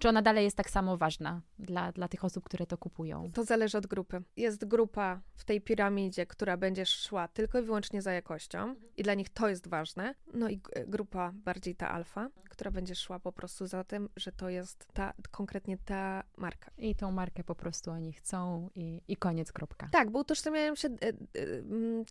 Czy 0.02 0.10
ona 0.10 0.22
dalej 0.22 0.44
jest 0.44 0.58
tak 0.58 0.70
samo 0.70 0.98
ważna 0.98 1.42
dla, 1.60 1.92
dla 1.92 2.08
tych 2.08 2.26
osób, 2.26 2.44
które 2.44 2.66
to 2.66 2.78
kupują? 2.78 3.32
To 3.34 3.44
zależy 3.44 3.78
od 3.78 3.88
grupy. 3.88 4.24
Jest 4.38 4.66
grupa 4.66 5.22
w 5.36 5.46
tej 5.46 5.62
piramidzie, 5.62 6.26
która 6.26 6.58
będzie 6.58 6.86
szła 6.86 7.28
tylko 7.28 7.60
i 7.60 7.62
wyłącznie 7.62 8.02
za 8.02 8.12
jakością 8.12 8.76
i 8.98 9.04
dla 9.04 9.14
nich 9.14 9.30
to 9.30 9.50
jest 9.50 9.68
ważne. 9.68 10.16
No 10.34 10.50
i 10.50 10.62
grupa 10.88 11.32
bardziej 11.36 11.76
ta 11.76 11.90
alfa, 11.90 12.30
która 12.50 12.72
będzie 12.72 12.96
szła 12.96 13.20
po 13.20 13.32
prostu 13.32 13.68
za 13.68 13.84
tym, 13.84 14.10
że 14.16 14.32
to 14.32 14.50
jest 14.50 14.88
ta, 14.94 15.14
konkretnie 15.32 15.78
ta 15.78 16.24
marka. 16.38 16.72
I 16.78 16.96
tą 16.96 17.12
markę 17.12 17.44
po 17.44 17.56
prostu 17.56 17.92
oni 17.92 18.14
chcą 18.14 18.70
i, 18.76 19.02
i 19.08 19.18
koniec, 19.18 19.52
kropka. 19.52 19.90
Tak, 19.92 20.12
bo 20.12 20.20
utożsamiają 20.20 20.76
się, 20.76 20.88
e, 20.88 21.08
e, 21.08 21.16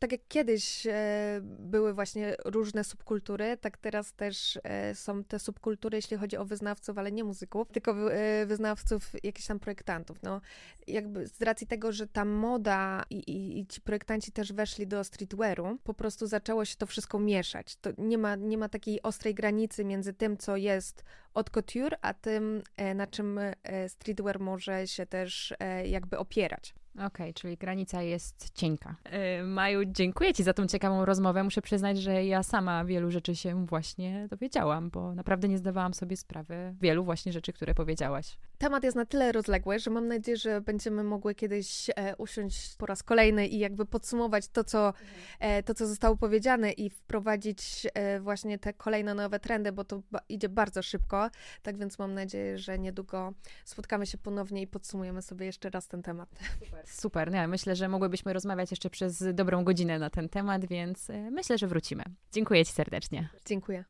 tak 0.00 0.12
jak 0.12 0.20
kiedyś 0.28 0.86
e, 0.86 1.40
były 1.42 1.94
właśnie 1.94 2.36
różne 2.44 2.84
subkultury, 2.84 3.56
tak 3.56 3.76
teraz 3.76 4.12
też 4.12 4.58
są 4.94 5.24
te 5.24 5.38
subkultury, 5.38 5.98
jeśli 5.98 6.16
chodzi 6.16 6.36
o 6.36 6.44
wyznawców, 6.44 6.98
ale 6.98 7.12
nie 7.12 7.24
muzyków, 7.24 7.72
tylko 7.80 8.12
e, 8.12 8.46
wyznawców, 8.46 9.12
jakichś 9.24 9.46
tam 9.46 9.60
projektantów. 9.60 10.22
No, 10.22 10.40
jakby 10.86 11.26
z 11.26 11.42
racji 11.42 11.66
tego, 11.66 11.92
że 11.92 12.06
ta 12.06 12.24
moda 12.24 13.04
i, 13.10 13.18
i, 13.18 13.58
i, 13.58 13.66
ci 13.66 13.80
projektanci 13.80 14.32
też 14.32 14.52
weszli 14.52 14.86
do 14.86 15.04
streetwearu, 15.04 15.78
po 15.84 15.94
prostu 15.94 16.26
zaczęło 16.26 16.64
się 16.64 16.76
to 16.76 16.86
wszystko 16.86 17.18
mieszać. 17.18 17.76
To 17.76 17.90
nie 17.98 18.18
ma, 18.18 18.36
nie 18.36 18.58
ma 18.58 18.68
takiej 18.68 19.02
ostrej 19.02 19.34
granicy 19.34 19.84
między 19.84 20.12
tym, 20.12 20.36
co 20.36 20.56
jest 20.56 21.04
od 21.34 21.50
couture, 21.50 21.96
a 22.02 22.14
tym, 22.14 22.62
e, 22.76 22.94
na 22.94 23.06
czym 23.06 23.38
e, 23.38 23.88
streetwear 23.88 24.40
może 24.40 24.86
się 24.86 25.06
też 25.06 25.54
jakby 25.84 26.18
opierać. 26.18 26.74
Okej, 26.94 27.06
okay, 27.06 27.34
czyli 27.34 27.56
granica 27.56 28.02
jest 28.02 28.50
cienka. 28.54 28.96
Yy, 29.38 29.44
Maju, 29.44 29.80
dziękuję 29.84 30.34
Ci 30.34 30.42
za 30.42 30.52
tą 30.52 30.66
ciekawą 30.66 31.04
rozmowę. 31.04 31.44
Muszę 31.44 31.62
przyznać, 31.62 31.98
że 31.98 32.24
ja 32.24 32.42
sama 32.42 32.84
wielu 32.84 33.10
rzeczy 33.10 33.36
się 33.36 33.66
właśnie 33.66 34.26
dowiedziałam, 34.30 34.90
bo 34.90 35.14
naprawdę 35.14 35.48
nie 35.48 35.58
zdawałam 35.58 35.94
sobie 35.94 36.16
sprawy 36.16 36.74
wielu 36.80 37.04
właśnie 37.04 37.32
rzeczy, 37.32 37.52
które 37.52 37.74
powiedziałaś. 37.74 38.36
Temat 38.58 38.84
jest 38.84 38.96
na 38.96 39.06
tyle 39.06 39.32
rozległy, 39.32 39.78
że 39.78 39.90
mam 39.90 40.08
nadzieję, 40.08 40.36
że 40.36 40.60
będziemy 40.60 41.04
mogły 41.04 41.34
kiedyś 41.34 41.90
e, 41.90 42.16
usiąść 42.16 42.76
po 42.76 42.86
raz 42.86 43.02
kolejny 43.02 43.46
i 43.46 43.58
jakby 43.58 43.86
podsumować 43.86 44.48
to, 44.48 44.64
co, 44.64 44.92
e, 45.40 45.62
to, 45.62 45.74
co 45.74 45.86
zostało 45.86 46.16
powiedziane 46.16 46.72
i 46.72 46.90
wprowadzić 46.90 47.86
e, 47.94 48.20
właśnie 48.20 48.58
te 48.58 48.72
kolejne 48.72 49.14
nowe 49.14 49.40
trendy, 49.40 49.72
bo 49.72 49.84
to 49.84 50.02
idzie 50.28 50.48
bardzo 50.48 50.82
szybko. 50.82 51.30
Tak 51.62 51.78
więc 51.78 51.98
mam 51.98 52.14
nadzieję, 52.14 52.58
że 52.58 52.78
niedługo 52.78 53.32
spotkamy 53.64 54.06
się 54.06 54.18
ponownie 54.18 54.62
i 54.62 54.66
podsumujemy 54.66 55.22
sobie 55.22 55.46
jeszcze 55.46 55.70
raz 55.70 55.88
ten 55.88 56.02
temat. 56.02 56.28
Super. 56.64 56.79
Super. 56.86 57.32
No, 57.32 57.48
myślę, 57.48 57.76
że 57.76 57.88
mogłybyśmy 57.88 58.32
rozmawiać 58.32 58.70
jeszcze 58.70 58.90
przez 58.90 59.24
dobrą 59.34 59.64
godzinę 59.64 59.98
na 59.98 60.10
ten 60.10 60.28
temat, 60.28 60.64
więc 60.66 61.10
e, 61.10 61.30
myślę, 61.30 61.58
że 61.58 61.66
wrócimy. 61.66 62.04
Dziękuję 62.32 62.64
Ci 62.64 62.72
serdecznie. 62.72 63.28
Dziękuję. 63.46 63.84